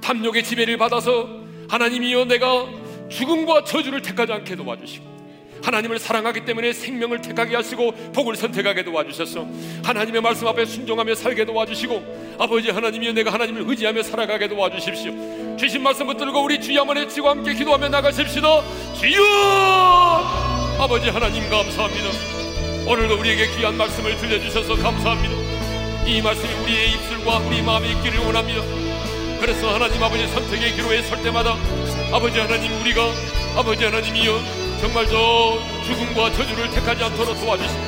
탐욕의 0.00 0.42
지배를 0.42 0.76
받아서 0.78 1.28
하나님이여 1.68 2.24
내가 2.24 2.79
죽음과 3.10 3.64
저주를 3.64 4.00
택하지 4.02 4.32
않게 4.32 4.56
도와주시고 4.56 5.20
하나님을 5.62 5.98
사랑하기 5.98 6.44
때문에 6.44 6.72
생명을 6.72 7.20
택하게 7.20 7.54
하시고 7.56 7.92
복을 8.14 8.36
선택하게 8.36 8.82
도와주셨어. 8.84 9.46
하나님의 9.84 10.22
말씀 10.22 10.46
앞에 10.46 10.64
순종하며 10.64 11.14
살게 11.14 11.44
도와주시고 11.44 12.36
아버지 12.38 12.70
하나님이여 12.70 13.12
내가 13.12 13.32
하나님을 13.32 13.64
의지하며 13.66 14.02
살아가게 14.02 14.48
도와주십시오. 14.48 15.56
주신 15.58 15.82
말씀 15.82 16.06
붙들고 16.06 16.42
우리 16.42 16.60
주여 16.60 16.80
한번 16.80 16.96
외치고 16.96 17.28
함께 17.28 17.54
기도하며 17.54 17.88
나가십시다. 17.90 18.62
주여! 18.94 19.20
아버지 20.78 21.10
하나님 21.10 21.48
감사합니다. 21.50 22.08
오늘도 22.86 23.18
우리에게 23.18 23.54
귀한 23.56 23.76
말씀을 23.76 24.16
들려주셔서 24.16 24.76
감사합니다. 24.76 25.34
이 26.06 26.22
말씀이 26.22 26.52
우리의 26.62 26.92
입술과 26.92 27.38
우리 27.38 27.60
마음에 27.60 27.92
있기를 27.92 28.18
원합니다. 28.20 28.89
그래서 29.40 29.72
하나님 29.74 30.02
아버지 30.02 30.26
선택의 30.28 30.74
기로에 30.74 31.02
설 31.02 31.22
때마다 31.22 31.56
아버지 32.12 32.38
하나님 32.38 32.78
우리가 32.80 33.00
아버지 33.56 33.84
하나님이여 33.84 34.40
정말 34.80 35.06
저 35.06 35.58
죽음과 35.86 36.32
저주를 36.32 36.70
택하지 36.70 37.04
않도록 37.04 37.40
도와주십시오. 37.40 37.80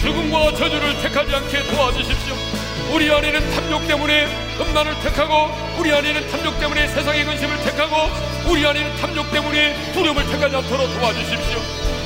죽음과 0.00 0.54
저주를 0.54 1.02
택하지 1.02 1.34
않게 1.34 1.66
도와주십시오. 1.66 2.34
우리 2.94 3.10
안에는 3.10 3.50
탐욕 3.50 3.86
때문에 3.86 4.26
음란을 4.58 5.00
택하고 5.00 5.50
우리 5.78 5.92
안에는 5.92 6.30
탐욕 6.30 6.58
때문에 6.58 6.88
세상의 6.88 7.24
근심을 7.24 7.56
택하고 7.62 7.96
우리 8.48 8.66
안에는 8.66 8.96
탐욕 8.96 9.30
때문에 9.30 9.92
두려움을 9.92 10.24
택하지 10.26 10.56
않도록 10.56 10.94
도와주십시오. 10.94 11.58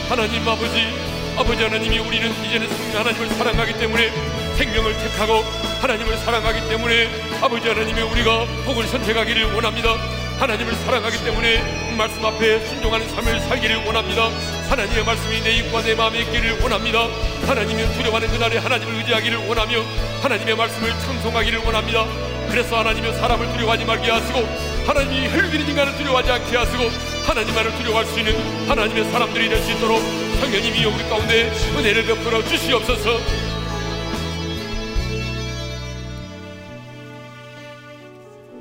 하나님 0.08 0.48
아버지 0.48 0.88
아버지 1.36 1.62
하나님이 1.62 1.98
우리는 2.00 2.44
이제는 2.44 2.68
하나님을 2.94 3.28
사랑하기 3.28 3.72
때문에 3.78 4.10
생명을 4.56 4.96
택하고 4.98 5.42
하나님을 5.80 6.16
사랑하기 6.18 6.68
때문에 6.68 7.08
아버지 7.40 7.68
하나님이 7.68 8.00
우리가 8.02 8.44
복을 8.64 8.86
선택하기를 8.86 9.54
원합니다. 9.54 9.96
하나님을 10.38 10.74
사랑하기 10.74 11.22
때문에 11.24 11.94
말씀 11.96 12.24
앞에 12.24 12.64
순종하는 12.66 13.08
삶을 13.10 13.40
살기를 13.40 13.84
원합니다. 13.86 14.30
하나님의 14.70 15.04
말씀이 15.04 15.40
내 15.42 15.56
입과 15.56 15.82
내 15.82 15.94
마음에 15.94 16.20
있기를 16.20 16.60
원합니다. 16.62 17.06
하나님을 17.46 17.92
두려워하는 17.94 18.28
그날에 18.28 18.56
하나님을 18.58 18.94
의지하기를 18.96 19.46
원하며 19.48 19.82
하나님의 20.22 20.56
말씀을 20.56 20.90
찬송하기를 20.90 21.58
원합니다. 21.60 22.06
그래서 22.48 22.78
하나님의 22.78 23.14
사람을 23.14 23.52
두려워하지 23.52 23.84
말게 23.84 24.10
하시고 24.10 24.40
하나님이 24.86 25.28
혈기는 25.28 25.68
인간을 25.68 25.96
두려워하지 25.96 26.32
않게 26.32 26.56
하시고 26.56 26.90
하나님만을 27.26 27.76
두려워할 27.76 28.06
수 28.06 28.18
있는 28.18 28.68
하나님의 28.68 29.04
사람들이 29.12 29.48
될 29.48 29.62
수 29.62 29.70
있도록 29.72 30.00
성령님이 30.40 30.84
우리 30.86 31.08
가운데 31.08 31.52
은혜를 31.76 32.06
베풀어 32.06 32.42
주시옵소서 32.44 33.49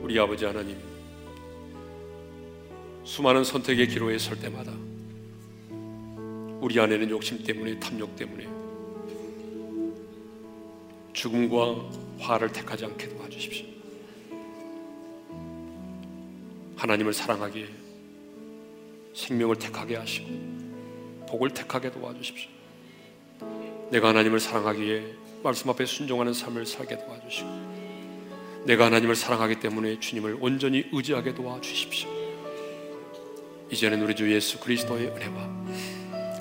우리 0.10 0.20
아버지 0.20 0.44
하나님 0.44 0.76
수많은 3.04 3.44
선택의 3.44 3.90
기로에 3.90 4.18
설 4.18 4.40
때마다 4.40 4.72
우리 6.60 6.80
안에는 6.80 7.12
욕심 7.12 7.44
때문에 7.44 7.80
탐욕 7.80 8.16
때문에 8.16 8.50
죽음과 11.14 11.92
화를 12.22 12.52
택하지 12.52 12.86
않게 12.86 13.10
도와주십시오. 13.10 13.68
하나님을 16.76 17.14
사랑하기에 17.14 17.68
생명을 19.14 19.58
택하게 19.58 19.96
하시고 19.98 20.28
복을 21.30 21.52
택하게 21.52 21.92
도와주십시오. 21.92 22.50
내가 23.92 24.10
하나님을 24.10 24.40
사랑하기에 24.40 25.14
말씀 25.44 25.70
앞에 25.70 25.86
순종하는 25.86 26.34
삶을 26.34 26.66
살게 26.66 26.98
도와주시고 26.98 27.69
내가 28.66 28.86
하나님을 28.86 29.16
사랑하기 29.16 29.60
때문에 29.60 30.00
주님을 30.00 30.38
온전히 30.40 30.86
의지하게 30.92 31.34
도와주십시오. 31.34 32.10
이제는 33.72 34.02
우리 34.02 34.16
주 34.16 34.32
예수 34.34 34.60
그리스도의 34.60 35.08
은혜와 35.08 35.50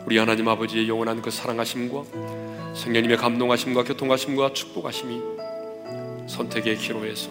우리 0.07 0.17
하나님 0.17 0.49
아버지의 0.49 0.89
영원한 0.89 1.21
그 1.21 1.31
사랑하심과 1.31 2.75
성령님의 2.75 3.17
감동하심과 3.19 3.85
교통하심과 3.85 4.53
축복하심이 4.55 5.21
선택의 6.29 6.77
기로에서 6.79 7.31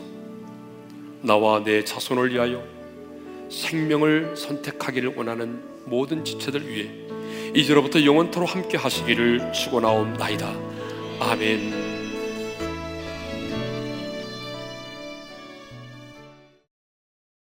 나와 1.22 1.64
내 1.64 1.84
자손을 1.84 2.32
위하여 2.32 2.64
생명을 3.50 4.36
선택하기를 4.36 5.16
원하는 5.16 5.62
모든 5.86 6.24
지체들 6.24 6.68
위해 6.68 6.92
이제로부터 7.56 8.04
영원토로 8.04 8.46
함께 8.46 8.78
하시기를 8.78 9.54
축원하옵나이다. 9.54 10.54
아멘. 11.20 11.87